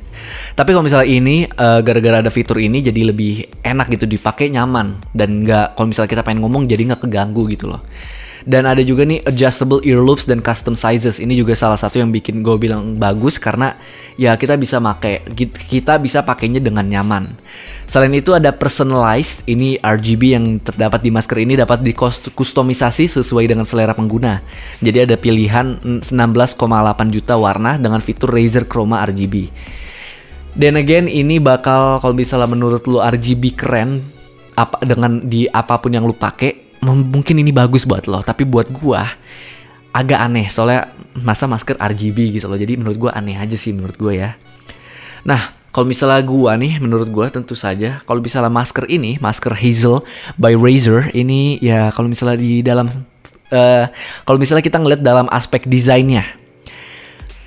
Tapi 0.56 0.70
kalau 0.72 0.84
misalnya 0.88 1.08
ini 1.12 1.44
uh, 1.44 1.84
gara-gara 1.84 2.24
ada 2.24 2.32
fitur 2.32 2.56
ini 2.56 2.80
jadi 2.80 3.12
lebih 3.12 3.60
enak 3.60 3.92
gitu 3.92 4.08
dipakai 4.08 4.48
nyaman. 4.48 4.96
Dan 5.12 5.44
nggak 5.44 5.76
kalau 5.76 5.92
misalnya 5.92 6.10
kita 6.16 6.22
pengen 6.24 6.40
ngomong 6.40 6.64
jadi 6.64 6.82
nggak 6.88 7.04
keganggu 7.04 7.44
gitu 7.52 7.68
loh 7.68 7.82
dan 8.48 8.64
ada 8.68 8.80
juga 8.80 9.04
nih 9.04 9.24
adjustable 9.26 9.80
ear 9.84 10.00
loops 10.00 10.24
dan 10.24 10.40
custom 10.40 10.76
sizes 10.76 11.20
ini 11.20 11.36
juga 11.36 11.52
salah 11.56 11.76
satu 11.76 12.00
yang 12.00 12.12
bikin 12.12 12.40
gue 12.40 12.56
bilang 12.56 12.96
bagus 12.96 13.36
karena 13.36 13.76
ya 14.16 14.36
kita 14.36 14.56
bisa 14.60 14.80
pakai 14.80 15.24
kita 15.68 15.96
bisa 16.00 16.24
pakainya 16.24 16.60
dengan 16.60 16.84
nyaman 16.88 17.36
Selain 17.90 18.14
itu 18.14 18.30
ada 18.30 18.54
personalized, 18.54 19.42
ini 19.50 19.74
RGB 19.74 20.22
yang 20.38 20.62
terdapat 20.62 21.02
di 21.02 21.10
masker 21.10 21.42
ini 21.42 21.58
dapat 21.58 21.82
dikustomisasi 21.82 23.18
sesuai 23.18 23.50
dengan 23.50 23.66
selera 23.66 23.98
pengguna. 23.98 24.46
Jadi 24.78 25.10
ada 25.10 25.18
pilihan 25.18 25.74
16,8 26.06 26.14
juta 27.10 27.34
warna 27.34 27.82
dengan 27.82 27.98
fitur 27.98 28.30
Razer 28.30 28.70
Chroma 28.70 29.02
RGB. 29.10 29.50
Dan 30.54 30.78
again 30.78 31.10
ini 31.10 31.42
bakal 31.42 31.98
kalau 31.98 32.14
misalnya 32.14 32.46
menurut 32.46 32.86
lu 32.86 33.02
RGB 33.02 33.58
keren 33.58 33.98
apa 34.54 34.86
dengan 34.86 35.26
di 35.26 35.50
apa 35.50 35.82
pun 35.82 35.90
yang 35.90 36.06
lu 36.06 36.14
pakai, 36.14 36.69
mungkin 36.84 37.36
ini 37.40 37.52
bagus 37.52 37.84
buat 37.84 38.08
lo, 38.08 38.24
tapi 38.24 38.48
buat 38.48 38.72
gua 38.72 39.04
agak 39.90 40.20
aneh 40.22 40.46
soalnya 40.46 40.88
masa 41.18 41.44
masker 41.50 41.76
RGB 41.76 42.40
gitu 42.40 42.46
loh. 42.48 42.56
Jadi 42.56 42.80
menurut 42.80 42.96
gua 42.96 43.12
aneh 43.16 43.36
aja 43.36 43.56
sih 43.58 43.76
menurut 43.76 43.96
gua 44.00 44.12
ya. 44.16 44.30
Nah, 45.26 45.52
kalau 45.70 45.86
misalnya 45.86 46.24
gua 46.24 46.56
nih, 46.56 46.80
menurut 46.80 47.08
gua 47.12 47.28
tentu 47.28 47.52
saja 47.52 48.00
kalau 48.08 48.24
misalnya 48.24 48.48
masker 48.48 48.88
ini, 48.88 49.20
masker 49.20 49.52
Hazel 49.52 50.00
by 50.40 50.56
Razer 50.56 51.12
ini 51.12 51.60
ya 51.60 51.92
kalau 51.92 52.08
misalnya 52.08 52.40
di 52.40 52.64
dalam 52.64 52.88
uh, 53.52 53.84
kalau 54.24 54.38
misalnya 54.40 54.64
kita 54.64 54.80
ngeliat 54.80 55.02
dalam 55.04 55.28
aspek 55.28 55.68
desainnya, 55.68 56.24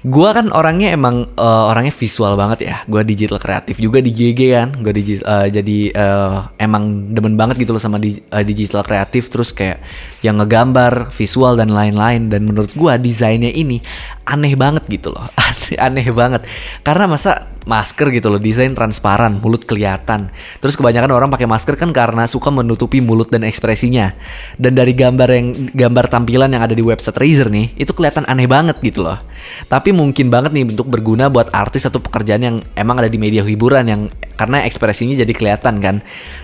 Gua 0.04 0.36
kan 0.36 0.52
orangnya 0.52 0.92
emang 0.92 1.32
uh, 1.40 1.72
orangnya 1.72 1.96
visual 1.96 2.36
banget 2.36 2.68
ya. 2.68 2.76
Gua 2.92 3.08
digital 3.08 3.40
kreatif 3.40 3.80
juga 3.80 4.04
di 4.04 4.12
GG 4.12 4.42
kan. 4.52 4.70
Digital 4.84 5.24
uh, 5.24 5.48
jadi 5.48 5.80
uh, 5.96 6.52
emang 6.60 7.16
demen 7.16 7.40
banget 7.40 7.64
gitu 7.64 7.72
loh 7.72 7.80
sama 7.80 7.96
di, 8.04 8.20
uh, 8.20 8.44
digital 8.44 8.84
kreatif 8.84 9.32
terus 9.32 9.56
kayak 9.56 9.80
yang 10.20 10.44
ngegambar, 10.44 11.08
visual 11.16 11.56
dan 11.56 11.72
lain-lain 11.72 12.28
dan 12.28 12.44
menurut 12.44 12.76
gua 12.76 13.00
desainnya 13.00 13.52
ini 13.56 13.80
aneh 14.28 14.60
banget 14.60 14.84
gitu 14.92 15.16
loh. 15.16 15.24
aneh 15.88 16.08
banget. 16.12 16.44
Karena 16.84 17.08
masa 17.08 17.53
masker 17.64 18.12
gitu 18.12 18.28
loh 18.28 18.40
desain 18.40 18.72
transparan 18.76 19.40
mulut 19.40 19.64
kelihatan. 19.64 20.28
Terus 20.60 20.76
kebanyakan 20.76 21.12
orang 21.16 21.30
pakai 21.32 21.48
masker 21.48 21.76
kan 21.80 21.96
karena 21.96 22.28
suka 22.28 22.52
menutupi 22.52 23.00
mulut 23.00 23.32
dan 23.32 23.48
ekspresinya. 23.48 24.12
Dan 24.60 24.76
dari 24.76 24.92
gambar 24.92 25.30
yang 25.32 25.48
gambar 25.72 26.06
tampilan 26.12 26.52
yang 26.52 26.64
ada 26.64 26.76
di 26.76 26.84
website 26.84 27.16
Razer 27.16 27.48
nih 27.48 27.76
itu 27.80 27.92
kelihatan 27.96 28.28
aneh 28.28 28.48
banget 28.48 28.80
gitu 28.84 29.04
loh. 29.04 29.20
Tapi 29.68 29.96
mungkin 29.96 30.28
banget 30.28 30.52
nih 30.52 30.64
untuk 30.76 30.88
berguna 30.92 31.32
buat 31.32 31.52
artis 31.56 31.88
atau 31.88 32.04
pekerjaan 32.04 32.42
yang 32.44 32.56
emang 32.76 33.00
ada 33.00 33.10
di 33.10 33.20
media 33.20 33.44
hiburan 33.44 33.86
yang 33.88 34.02
karena 34.36 34.68
ekspresinya 34.68 35.16
jadi 35.16 35.34
kelihatan 35.34 35.80
kan. 35.80 35.96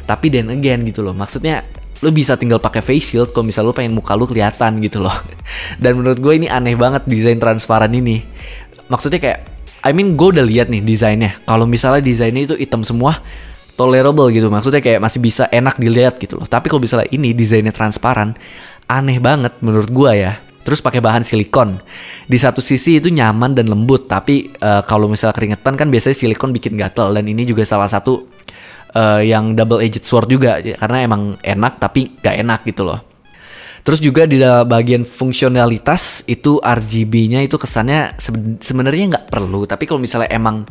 Tapi 0.08 0.32
then 0.32 0.47
again 0.51 0.88
gitu 0.88 1.03
loh 1.03 1.15
maksudnya 1.15 1.67
lu 1.99 2.15
bisa 2.15 2.39
tinggal 2.39 2.63
pakai 2.63 2.79
face 2.79 3.12
shield 3.12 3.36
kalau 3.36 3.43
misal 3.43 3.67
lu 3.67 3.75
pengen 3.75 3.91
muka 3.91 4.15
lu 4.15 4.23
kelihatan 4.23 4.79
gitu 4.79 5.03
loh. 5.03 5.15
Dan 5.84 5.99
menurut 5.99 6.19
gue 6.19 6.34
ini 6.39 6.47
aneh 6.47 6.79
banget 6.79 7.03
desain 7.03 7.36
transparan 7.36 7.91
ini. 7.91 8.23
Maksudnya 8.88 9.19
kayak 9.19 9.39
I 9.86 9.92
mean 9.96 10.20
gue 10.20 10.36
udah 10.36 10.46
lihat 10.46 10.68
nih 10.68 10.84
desainnya. 10.84 11.39
Kalau 11.48 11.63
misalnya 11.63 12.04
desainnya 12.04 12.44
itu 12.48 12.56
hitam 12.60 12.84
semua, 12.84 13.24
tolerable 13.80 14.28
gitu. 14.36 14.52
Maksudnya 14.52 14.84
kayak 14.84 15.00
masih 15.00 15.20
bisa 15.24 15.48
enak 15.48 15.80
dilihat 15.80 16.20
gitu 16.20 16.36
loh. 16.36 16.48
Tapi 16.48 16.68
kalau 16.68 16.84
misalnya 16.84 17.08
ini 17.15 17.32
desainnya 17.32 17.72
transparan, 17.72 18.36
aneh 18.92 19.24
banget 19.24 19.56
menurut 19.63 19.88
gue 19.88 20.12
ya. 20.20 20.44
Terus 20.60 20.84
pakai 20.84 21.00
bahan 21.00 21.24
silikon. 21.24 21.80
Di 22.28 22.36
satu 22.36 22.60
sisi 22.60 23.00
itu 23.00 23.08
nyaman 23.08 23.56
dan 23.56 23.72
lembut, 23.72 24.12
tapi 24.12 24.52
uh, 24.60 24.84
kalau 24.84 25.08
misalnya 25.08 25.34
keringetan 25.34 25.74
kan 25.80 25.88
biasanya 25.88 26.18
silikon 26.20 26.52
bikin 26.52 26.76
gatel 26.76 27.15
dan 27.15 27.26
ini 27.26 27.48
juga 27.48 27.63
salah 27.63 27.88
satu 27.88 28.28
uh, 28.94 29.24
yang 29.24 29.56
double 29.56 29.82
edged 29.82 30.04
sword 30.04 30.30
juga 30.30 30.62
karena 30.62 31.08
emang 31.08 31.39
enak 31.42 31.80
tapi 31.82 32.20
gak 32.20 32.36
enak 32.44 32.60
gitu 32.68 32.86
loh. 32.86 33.09
Terus 33.84 34.00
juga 34.04 34.28
di 34.28 34.38
dalam 34.38 34.68
bagian 34.68 35.08
fungsionalitas 35.08 36.28
itu 36.28 36.60
RGB-nya 36.60 37.42
itu 37.42 37.56
kesannya 37.56 38.20
sebenarnya 38.60 39.18
nggak 39.18 39.28
perlu, 39.32 39.63
tapi 39.65 39.88
kalau 39.88 40.04
misalnya 40.04 40.30
emang 40.30 40.68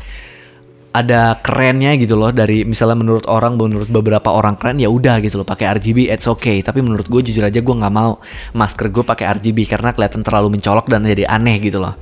ada 0.89 1.37
kerennya 1.39 1.95
gitu 2.01 2.17
loh 2.17 2.33
dari 2.33 2.65
misalnya 2.65 2.97
menurut 2.99 3.29
orang 3.29 3.61
menurut 3.61 3.87
beberapa 3.93 4.33
orang 4.33 4.57
keren 4.57 4.81
ya 4.81 4.89
udah 4.89 5.21
gitu 5.21 5.39
loh 5.39 5.47
pakai 5.47 5.79
RGB 5.79 6.09
it's 6.09 6.27
okay. 6.27 6.65
Tapi 6.65 6.81
menurut 6.81 7.07
gue 7.07 7.21
jujur 7.29 7.45
aja 7.45 7.61
gue 7.61 7.75
nggak 7.77 7.95
mau 7.95 8.19
masker 8.57 8.89
gue 8.89 9.05
pakai 9.05 9.39
RGB 9.39 9.69
karena 9.69 9.93
kelihatan 9.93 10.25
terlalu 10.25 10.59
mencolok 10.59 10.89
dan 10.89 11.05
jadi 11.05 11.29
aneh 11.29 11.61
gitu 11.61 11.79
loh. 11.79 11.95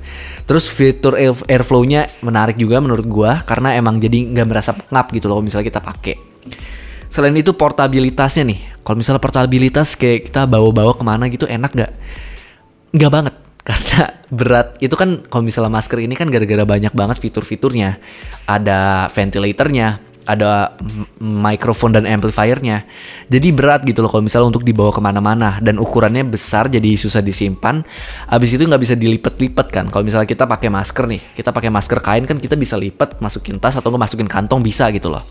Terus 0.47 0.71
fitur 0.71 1.19
airflow-nya 1.19 2.23
menarik 2.23 2.57
juga 2.57 2.79
menurut 2.79 3.05
gue 3.05 3.31
karena 3.45 3.75
emang 3.75 3.99
jadi 3.99 4.33
nggak 4.33 4.47
merasa 4.47 4.71
pengap 4.73 5.11
gitu 5.13 5.27
loh 5.29 5.43
misalnya 5.43 5.67
kita 5.67 5.83
pakai. 5.83 6.15
Selain 7.11 7.35
itu 7.35 7.53
portabilitasnya 7.59 8.47
nih 8.47 8.61
kalau 8.87 9.03
misalnya 9.03 9.19
portabilitas 9.19 9.99
kayak 9.99 10.31
kita 10.31 10.47
bawa-bawa 10.47 10.95
ke 10.95 11.03
mana 11.03 11.27
gitu 11.27 11.51
enak 11.51 11.75
gak? 11.75 11.93
Nggak 12.95 13.11
banget 13.11 13.35
karena 13.67 14.15
berat 14.31 14.79
itu 14.79 14.95
kan 14.95 15.27
kalau 15.27 15.43
misalnya 15.43 15.75
masker 15.75 15.99
ini 15.99 16.15
kan 16.15 16.31
gara-gara 16.31 16.63
banyak 16.63 16.95
banget 16.95 17.19
fitur-fiturnya 17.19 17.99
ada 18.47 19.11
ventilatornya 19.11 20.06
ada 20.27 20.75
mikrofon 21.23 21.95
dan 21.95 22.05
amplifiernya. 22.05 22.85
Jadi 23.31 23.49
berat 23.55 23.87
gitu 23.87 24.03
loh 24.03 24.11
kalau 24.11 24.27
misalnya 24.27 24.51
untuk 24.51 24.67
dibawa 24.67 24.91
ke 24.91 24.99
mana-mana 24.99 25.63
dan 25.63 25.79
ukurannya 25.79 26.27
besar 26.27 26.67
jadi 26.67 26.99
susah 26.99 27.23
disimpan. 27.23 27.87
Abis 28.27 28.59
itu 28.59 28.67
nggak 28.67 28.83
bisa 28.83 28.95
dilipat-lipat 28.99 29.67
kan. 29.71 29.85
Kalau 29.89 30.03
misalnya 30.03 30.27
kita 30.27 30.45
pakai 30.45 30.69
masker 30.69 31.07
nih, 31.07 31.23
kita 31.39 31.55
pakai 31.55 31.71
masker 31.71 31.99
kain 32.03 32.25
kan 32.27 32.37
kita 32.43 32.59
bisa 32.59 32.75
lipat, 32.75 33.23
masukin 33.23 33.63
tas 33.63 33.79
atau 33.79 33.89
nggak 33.95 34.03
masukin 34.11 34.29
kantong 34.29 34.61
bisa 34.61 34.91
gitu 34.91 35.09
loh. 35.09 35.23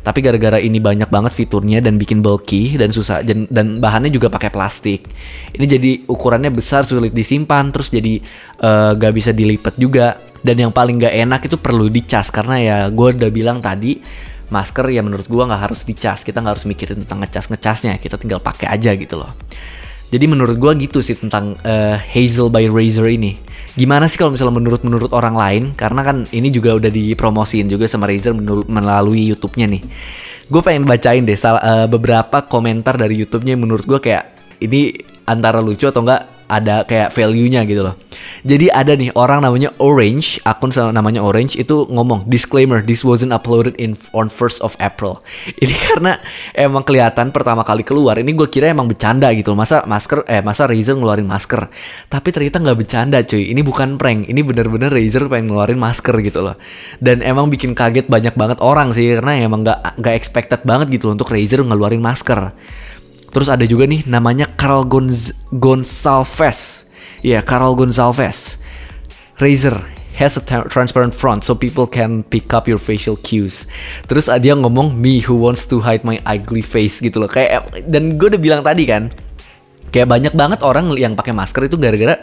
Tapi 0.00 0.24
gara-gara 0.24 0.56
ini 0.56 0.80
banyak 0.80 1.12
banget 1.12 1.32
fiturnya 1.36 1.84
dan 1.84 2.00
bikin 2.00 2.24
bulky 2.24 2.80
dan 2.80 2.88
susah 2.88 3.20
dan, 3.24 3.48
bahannya 3.78 4.08
juga 4.08 4.32
pakai 4.32 4.48
plastik. 4.48 5.04
Ini 5.52 5.66
jadi 5.68 5.90
ukurannya 6.08 6.48
besar 6.48 6.88
sulit 6.88 7.12
disimpan 7.12 7.68
terus 7.68 7.92
jadi 7.92 8.22
uh, 8.64 8.92
eh, 8.96 9.00
gak 9.00 9.12
bisa 9.12 9.30
dilipat 9.36 9.76
juga. 9.76 10.16
Dan 10.38 10.56
yang 10.68 10.72
paling 10.72 11.02
gak 11.02 11.14
enak 11.14 11.40
itu 11.50 11.56
perlu 11.58 11.90
dicas 11.90 12.30
karena 12.30 12.56
ya 12.62 12.76
gue 12.88 13.08
udah 13.18 13.30
bilang 13.34 13.58
tadi 13.58 13.98
masker 14.48 14.86
ya 14.88 15.04
menurut 15.04 15.28
gua 15.28 15.48
nggak 15.48 15.62
harus 15.70 15.84
dicas 15.84 16.24
kita 16.24 16.40
nggak 16.40 16.54
harus 16.58 16.66
mikirin 16.68 16.98
tentang 17.04 17.20
ngecas 17.24 17.52
ngecasnya 17.52 18.00
kita 18.00 18.16
tinggal 18.16 18.40
pakai 18.40 18.68
aja 18.68 18.92
gitu 18.96 19.20
loh. 19.20 19.32
Jadi 20.08 20.24
menurut 20.24 20.56
gua 20.56 20.72
gitu 20.72 21.04
sih 21.04 21.20
tentang 21.20 21.60
uh, 21.60 21.96
Hazel 22.00 22.48
by 22.48 22.64
Razer 22.72 23.04
ini. 23.12 23.36
Gimana 23.76 24.08
sih 24.08 24.16
kalau 24.16 24.32
misalnya 24.34 24.56
menurut 24.56 24.80
menurut 24.82 25.10
orang 25.12 25.36
lain? 25.36 25.62
Karena 25.76 26.00
kan 26.00 26.24
ini 26.32 26.48
juga 26.48 26.74
udah 26.74 26.88
dipromosiin 26.88 27.68
juga 27.68 27.84
sama 27.84 28.08
Razer 28.08 28.32
melalui 28.66 29.28
YouTube-nya 29.28 29.68
nih. 29.68 29.82
Gue 30.48 30.64
pengen 30.64 30.88
bacain 30.88 31.28
deh 31.28 31.36
salah, 31.36 31.60
uh, 31.60 31.86
beberapa 31.86 32.48
komentar 32.48 32.96
dari 32.96 33.20
YouTube-nya 33.20 33.54
menurut 33.60 33.84
gue 33.84 34.00
kayak 34.00 34.56
ini 34.64 34.96
antara 35.28 35.60
lucu 35.60 35.84
atau 35.84 36.00
enggak 36.00 36.37
ada 36.48 36.88
kayak 36.88 37.12
value-nya 37.12 37.68
gitu 37.68 37.84
loh. 37.84 37.94
Jadi 38.42 38.72
ada 38.72 38.96
nih 38.96 39.12
orang 39.12 39.44
namanya 39.44 39.70
Orange, 39.78 40.40
akun 40.42 40.72
namanya 40.72 41.20
Orange 41.20 41.60
itu 41.60 41.84
ngomong 41.92 42.24
disclaimer 42.24 42.80
this 42.80 43.04
wasn't 43.04 43.30
uploaded 43.30 43.76
in 43.76 43.94
on 44.16 44.32
first 44.32 44.64
of 44.64 44.72
April. 44.80 45.20
Ini 45.62 45.74
karena 45.92 46.16
emang 46.56 46.82
kelihatan 46.88 47.30
pertama 47.30 47.62
kali 47.62 47.84
keluar. 47.84 48.16
Ini 48.16 48.32
gue 48.32 48.48
kira 48.48 48.72
emang 48.72 48.88
bercanda 48.88 49.28
gitu. 49.36 49.52
Masa 49.52 49.84
masker 49.84 50.24
eh 50.24 50.40
masa 50.40 50.64
Razer 50.64 50.96
ngeluarin 50.96 51.28
masker. 51.28 51.68
Tapi 52.08 52.28
ternyata 52.32 52.58
nggak 52.64 52.78
bercanda 52.80 53.20
cuy. 53.20 53.52
Ini 53.52 53.60
bukan 53.60 54.00
prank. 54.00 54.26
Ini 54.32 54.40
bener-bener 54.40 54.88
Razer 54.88 55.28
pengen 55.28 55.52
ngeluarin 55.52 55.78
masker 55.78 56.16
gitu 56.24 56.40
loh. 56.40 56.56
Dan 56.98 57.20
emang 57.20 57.52
bikin 57.52 57.76
kaget 57.76 58.08
banyak 58.08 58.32
banget 58.34 58.58
orang 58.64 58.96
sih 58.96 59.12
karena 59.20 59.44
emang 59.44 59.62
nggak 59.68 60.00
nggak 60.00 60.14
expected 60.16 60.60
banget 60.64 60.88
gitu 60.96 61.12
loh 61.12 61.20
untuk 61.20 61.28
Razer 61.28 61.60
ngeluarin 61.60 62.00
masker. 62.00 62.56
Terus 63.28 63.48
ada 63.52 63.64
juga 63.68 63.84
nih 63.84 64.08
namanya 64.08 64.48
Carl 64.56 64.88
Gonz 64.88 65.36
Gonçalves. 65.52 66.88
Ya, 67.20 67.38
yeah, 67.38 67.42
Carl 67.42 67.74
Gonçalves. 67.76 68.60
Razer 69.38 69.74
has 70.18 70.34
a 70.34 70.42
transparent 70.42 71.14
front 71.14 71.46
so 71.46 71.54
people 71.54 71.86
can 71.86 72.26
pick 72.26 72.50
up 72.50 72.66
your 72.66 72.82
facial 72.82 73.14
cues. 73.14 73.70
Terus 74.10 74.26
dia 74.42 74.58
ngomong 74.58 74.90
me 74.90 75.22
who 75.22 75.38
wants 75.38 75.62
to 75.70 75.78
hide 75.78 76.02
my 76.02 76.18
ugly 76.26 76.60
face 76.60 76.98
gitu 76.98 77.22
loh. 77.22 77.30
Kayak 77.30 77.70
dan 77.86 78.18
gue 78.18 78.34
udah 78.34 78.42
bilang 78.42 78.62
tadi 78.66 78.84
kan. 78.84 79.14
Kayak 79.88 80.10
banyak 80.10 80.34
banget 80.36 80.60
orang 80.66 80.92
yang 80.98 81.16
pakai 81.16 81.32
masker 81.32 81.64
itu 81.70 81.80
gara-gara 81.80 82.18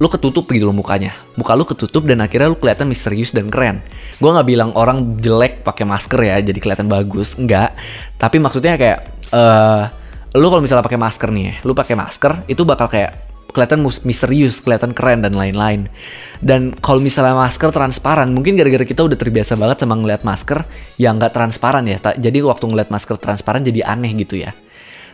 lu 0.00 0.08
ketutup 0.08 0.48
gitu 0.48 0.64
loh 0.64 0.74
mukanya. 0.74 1.12
Muka 1.36 1.52
lu 1.52 1.68
ketutup 1.68 2.08
dan 2.08 2.24
akhirnya 2.24 2.48
lu 2.48 2.56
kelihatan 2.56 2.88
misterius 2.88 3.36
dan 3.36 3.52
keren. 3.52 3.84
Gue 4.16 4.32
nggak 4.32 4.48
bilang 4.48 4.72
orang 4.72 5.20
jelek 5.20 5.60
pakai 5.60 5.84
masker 5.84 6.20
ya 6.24 6.40
jadi 6.40 6.56
kelihatan 6.56 6.88
bagus, 6.88 7.36
enggak. 7.36 7.76
Tapi 8.16 8.40
maksudnya 8.40 8.80
kayak 8.80 8.98
uh, 9.28 9.92
lu 10.34 10.46
kalau 10.46 10.62
misalnya 10.62 10.86
pakai 10.86 11.00
masker 11.00 11.28
nih 11.34 11.44
ya, 11.44 11.54
lu 11.66 11.72
pakai 11.74 11.94
masker 11.98 12.46
itu 12.46 12.62
bakal 12.62 12.86
kayak 12.86 13.30
kelihatan 13.50 13.82
misterius, 14.06 14.62
kelihatan 14.62 14.94
keren 14.94 15.26
dan 15.26 15.34
lain-lain. 15.34 15.90
Dan 16.38 16.72
kalau 16.78 17.02
misalnya 17.02 17.34
masker 17.34 17.74
transparan, 17.74 18.30
mungkin 18.30 18.54
gara-gara 18.54 18.86
kita 18.86 19.02
udah 19.02 19.18
terbiasa 19.18 19.58
banget 19.58 19.82
sama 19.82 19.98
ngeliat 19.98 20.22
masker 20.22 20.62
yang 21.02 21.18
nggak 21.18 21.34
transparan 21.34 21.84
ya. 21.90 21.98
Jadi 21.98 22.38
waktu 22.46 22.64
ngeliat 22.70 22.88
masker 22.94 23.18
transparan 23.18 23.66
jadi 23.66 23.84
aneh 23.84 24.14
gitu 24.22 24.38
ya. 24.38 24.54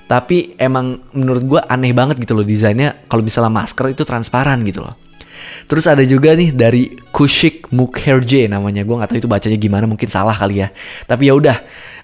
Tapi 0.07 0.55
emang 0.61 1.03
menurut 1.17 1.43
gue 1.43 1.61
aneh 1.67 1.91
banget 1.91 2.23
gitu 2.23 2.39
loh 2.39 2.47
desainnya 2.47 2.95
kalau 3.11 3.27
misalnya 3.27 3.51
masker 3.51 3.91
itu 3.91 4.07
transparan 4.07 4.63
gitu 4.63 4.87
loh. 4.87 4.95
Terus 5.67 5.91
ada 5.91 6.07
juga 6.07 6.37
nih 6.39 6.55
dari 6.55 6.95
Kushik 7.11 7.75
Mukherjee 7.75 8.47
namanya. 8.47 8.87
Gue 8.87 9.01
nggak 9.03 9.11
tahu 9.11 9.19
itu 9.19 9.27
bacanya 9.27 9.59
gimana, 9.59 9.85
mungkin 9.91 10.07
salah 10.07 10.37
kali 10.37 10.63
ya. 10.63 10.71
Tapi 11.11 11.27
ya 11.27 11.35
udah, 11.35 11.57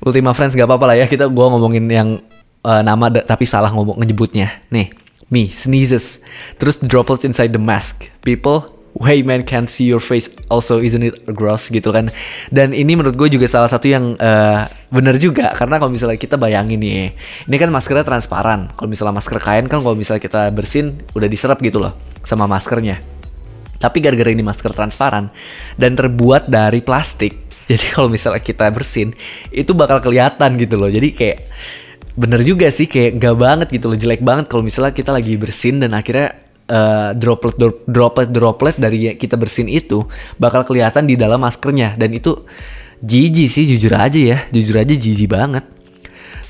Ultima 0.03 0.35
Friends 0.35 0.59
gak 0.59 0.67
apa-apa 0.67 0.91
lah 0.91 0.97
ya. 0.99 1.07
Kita 1.07 1.31
gue 1.31 1.47
ngomongin 1.47 1.87
yang 1.87 2.19
uh, 2.67 2.83
nama 2.83 3.11
tapi 3.11 3.45
salah 3.47 3.71
ngomong 3.71 4.01
nyebutnya. 4.03 4.63
Nih, 4.71 4.91
me 5.29 5.51
sneezes, 5.51 6.23
terus 6.57 6.81
droplets 6.81 7.27
inside 7.27 7.51
the 7.55 7.63
mask. 7.63 8.09
People, 8.23 8.69
hey 9.01 9.25
man 9.25 9.41
can't 9.43 9.73
see 9.73 9.89
your 9.89 10.03
face 10.03 10.29
also 10.53 10.77
isn't 10.79 11.03
it 11.03 11.17
gross 11.33 11.73
gitu 11.73 11.89
kan. 11.89 12.13
Dan 12.53 12.77
ini 12.77 12.93
menurut 12.93 13.17
gue 13.17 13.29
juga 13.33 13.49
salah 13.49 13.71
satu 13.71 13.89
yang 13.89 14.15
uh, 14.21 14.69
bener 14.93 15.17
juga 15.17 15.57
karena 15.57 15.81
kalau 15.81 15.89
misalnya 15.89 16.19
kita 16.21 16.37
bayangin 16.37 16.79
nih, 16.79 17.13
ini 17.49 17.57
kan 17.57 17.73
maskernya 17.73 18.05
transparan. 18.05 18.71
Kalau 18.77 18.89
misalnya 18.89 19.17
masker 19.17 19.39
kain 19.41 19.67
kan 19.67 19.81
kalau 19.81 19.97
misalnya 19.97 20.23
kita 20.23 20.53
bersin 20.53 21.01
udah 21.17 21.29
diserap 21.29 21.59
gitu 21.65 21.81
loh 21.81 21.97
sama 22.23 22.45
maskernya. 22.45 23.01
Tapi 23.83 23.99
gara-gara 23.99 24.31
ini 24.31 24.47
masker 24.47 24.71
transparan 24.71 25.27
dan 25.75 25.99
terbuat 25.99 26.47
dari 26.47 26.79
plastik, 26.87 27.51
jadi 27.71 27.83
kalau 27.91 28.07
misalnya 28.07 28.39
kita 28.39 28.71
bersin 28.71 29.11
itu 29.51 29.75
bakal 29.75 29.99
kelihatan 29.99 30.55
gitu 30.61 30.79
loh. 30.79 30.87
Jadi 30.87 31.11
kayak 31.11 31.39
bener 32.13 32.45
juga 32.45 32.69
sih 32.69 32.85
kayak 32.85 33.17
gak 33.17 33.37
banget 33.41 33.69
gitu 33.73 33.89
loh 33.89 33.97
jelek 33.97 34.21
banget 34.21 34.45
kalau 34.49 34.61
misalnya 34.61 34.93
kita 34.93 35.11
lagi 35.17 35.37
bersin 35.41 35.81
dan 35.81 35.97
akhirnya 35.97 36.43
uh, 36.69 37.11
droplet 37.17 37.57
droplet 37.89 38.29
droplet 38.29 38.77
dari 38.77 39.17
kita 39.17 39.37
bersin 39.37 39.69
itu 39.69 40.05
bakal 40.37 40.65
kelihatan 40.65 41.09
di 41.09 41.17
dalam 41.17 41.41
maskernya. 41.43 41.95
Dan 41.97 42.17
itu 42.17 42.45
jijik 43.03 43.49
sih 43.51 43.65
jujur 43.67 43.93
aja 43.99 44.21
ya 44.21 44.39
jujur 44.55 44.77
aja 44.79 44.95
jijik 44.95 45.29
banget. 45.33 45.65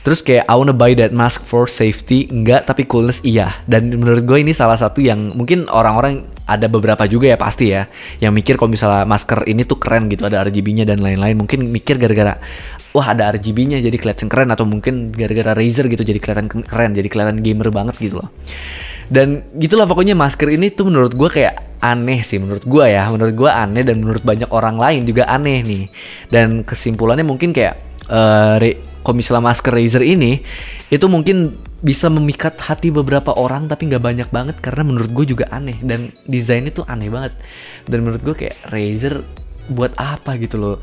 Terus 0.02 0.18
kayak 0.18 0.50
I 0.50 0.54
wanna 0.58 0.74
buy 0.74 0.98
that 0.98 1.14
mask 1.14 1.46
for 1.46 1.70
safety. 1.70 2.26
Enggak 2.26 2.66
tapi 2.66 2.86
coolness 2.86 3.22
iya. 3.22 3.54
Dan 3.70 3.94
menurut 3.94 4.26
gue 4.26 4.38
ini 4.42 4.50
salah 4.50 4.74
satu 4.74 4.98
yang 4.98 5.30
mungkin 5.38 5.70
orang-orang 5.70 6.26
ada 6.46 6.66
beberapa 6.66 7.06
juga 7.06 7.30
ya 7.30 7.38
pasti 7.38 7.70
ya 7.70 7.86
yang 8.18 8.34
mikir 8.34 8.58
kalau 8.58 8.74
misalnya 8.74 9.06
masker 9.06 9.46
ini 9.46 9.62
tuh 9.62 9.78
keren 9.78 10.10
gitu 10.10 10.26
ada 10.26 10.42
RGB-nya 10.42 10.82
dan 10.82 10.98
lain-lain 10.98 11.38
mungkin 11.38 11.70
mikir 11.70 11.96
gara-gara 11.96 12.38
wah 12.92 13.06
ada 13.12 13.32
RGB-nya 13.32 13.80
jadi 13.80 13.96
kelihatan 13.96 14.28
keren 14.28 14.52
atau 14.52 14.68
mungkin 14.68 15.10
gara-gara 15.14 15.56
Razer 15.56 15.88
gitu 15.88 16.04
jadi 16.04 16.20
kelihatan 16.20 16.46
keren 16.50 16.92
jadi 16.92 17.08
kelihatan 17.08 17.40
gamer 17.40 17.72
banget 17.72 17.96
gitu 17.98 18.20
loh. 18.20 18.30
Dan 19.12 19.44
gitulah 19.60 19.84
pokoknya 19.84 20.16
masker 20.16 20.48
ini 20.56 20.72
tuh 20.72 20.88
menurut 20.88 21.12
gue 21.12 21.28
kayak 21.28 21.82
aneh 21.82 22.22
sih 22.22 22.38
menurut 22.38 22.64
gue 22.64 22.84
ya 22.86 23.10
menurut 23.10 23.34
gue 23.34 23.50
aneh 23.50 23.82
dan 23.82 23.98
menurut 24.00 24.22
banyak 24.22 24.48
orang 24.48 24.80
lain 24.80 25.02
juga 25.08 25.28
aneh 25.28 25.60
nih. 25.64 25.84
Dan 26.28 26.64
kesimpulannya 26.64 27.26
mungkin 27.26 27.52
kayak 27.52 27.76
uh, 28.08 28.56
kalau 29.02 29.16
misalnya 29.18 29.42
masker 29.42 29.72
Razer 29.74 30.04
ini 30.06 30.40
itu 30.88 31.06
mungkin 31.10 31.56
bisa 31.82 32.06
memikat 32.06 32.54
hati 32.62 32.94
beberapa 32.94 33.34
orang 33.34 33.66
tapi 33.66 33.90
nggak 33.90 34.02
banyak 34.02 34.28
banget 34.30 34.56
karena 34.62 34.86
menurut 34.86 35.10
gue 35.10 35.34
juga 35.34 35.50
aneh. 35.50 35.76
Dan 35.82 36.14
desainnya 36.24 36.70
tuh 36.70 36.86
aneh 36.86 37.10
banget. 37.10 37.34
Dan 37.84 38.06
menurut 38.06 38.22
gue 38.22 38.34
kayak 38.46 38.56
Razer 38.70 39.20
buat 39.66 39.92
apa 39.98 40.38
gitu 40.38 40.56
loh. 40.62 40.76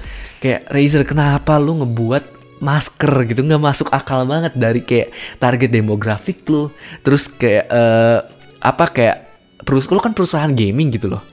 Kayak 0.44 0.68
Razer 0.68 1.04
kenapa 1.08 1.56
lu 1.56 1.80
ngebuat 1.82 2.24
masker 2.60 3.32
gitu? 3.32 3.42
Nggak 3.48 3.64
masuk 3.64 3.88
akal 3.96 4.28
banget 4.28 4.54
dari 4.60 4.84
kayak 4.84 5.16
target 5.40 5.72
demografik 5.72 6.44
lu. 6.52 6.68
Terus 7.02 7.32
kayak 7.32 7.66
uh, 7.72 8.20
apa 8.60 8.86
kayak 8.92 9.18
perusahaan 9.64 9.96
lu 9.96 10.04
kan 10.04 10.12
perusahaan 10.12 10.52
gaming 10.52 10.92
gitu 10.92 11.08
loh 11.08 11.24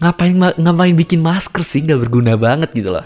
ngapain 0.00 0.34
ngapain 0.34 0.96
bikin 0.96 1.20
masker 1.20 1.60
sih 1.60 1.84
nggak 1.84 2.08
berguna 2.08 2.34
banget 2.40 2.72
gitu 2.72 2.88
loh. 2.88 3.04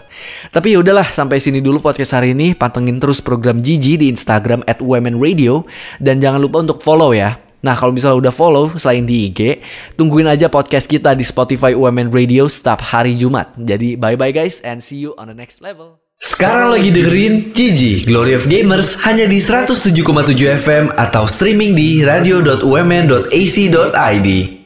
Tapi 0.55 0.73
ya 0.73 0.79
udahlah 0.81 1.05
sampai 1.05 1.43
sini 1.43 1.59
dulu 1.59 1.83
podcast 1.83 2.15
hari 2.15 2.33
ini. 2.33 2.55
Pantengin 2.55 3.03
terus 3.03 3.19
program 3.19 3.59
Gigi 3.61 3.99
di 3.99 4.07
Instagram 4.09 4.63
at 4.71 4.79
Women 4.79 5.19
Radio 5.19 5.67
dan 5.99 6.23
jangan 6.23 6.39
lupa 6.39 6.63
untuk 6.63 6.79
follow 6.81 7.11
ya. 7.11 7.43
Nah 7.67 7.75
kalau 7.75 7.91
misalnya 7.91 8.29
udah 8.29 8.35
follow 8.35 8.71
selain 8.79 9.09
di 9.09 9.33
IG, 9.33 9.59
tungguin 9.99 10.31
aja 10.31 10.47
podcast 10.47 10.87
kita 10.87 11.19
di 11.19 11.27
Spotify 11.27 11.75
Women 11.75 12.15
Radio 12.15 12.47
setiap 12.47 12.85
hari 12.85 13.19
Jumat. 13.19 13.59
Jadi 13.59 13.99
bye 13.99 14.15
bye 14.15 14.31
guys 14.31 14.63
and 14.63 14.79
see 14.79 15.03
you 15.03 15.19
on 15.19 15.27
the 15.27 15.37
next 15.37 15.59
level. 15.59 15.99
Sekarang 16.21 16.73
lagi 16.73 16.95
dengerin 16.95 17.53
Gigi 17.53 18.07
Glory 18.07 18.39
of 18.39 18.47
Gamers 18.47 19.03
hanya 19.03 19.27
di 19.27 19.43
107,7 19.43 19.99
FM 20.63 20.95
atau 20.95 21.27
streaming 21.27 21.75
di 21.75 22.07
radio.umn.ac.id. 22.07 24.63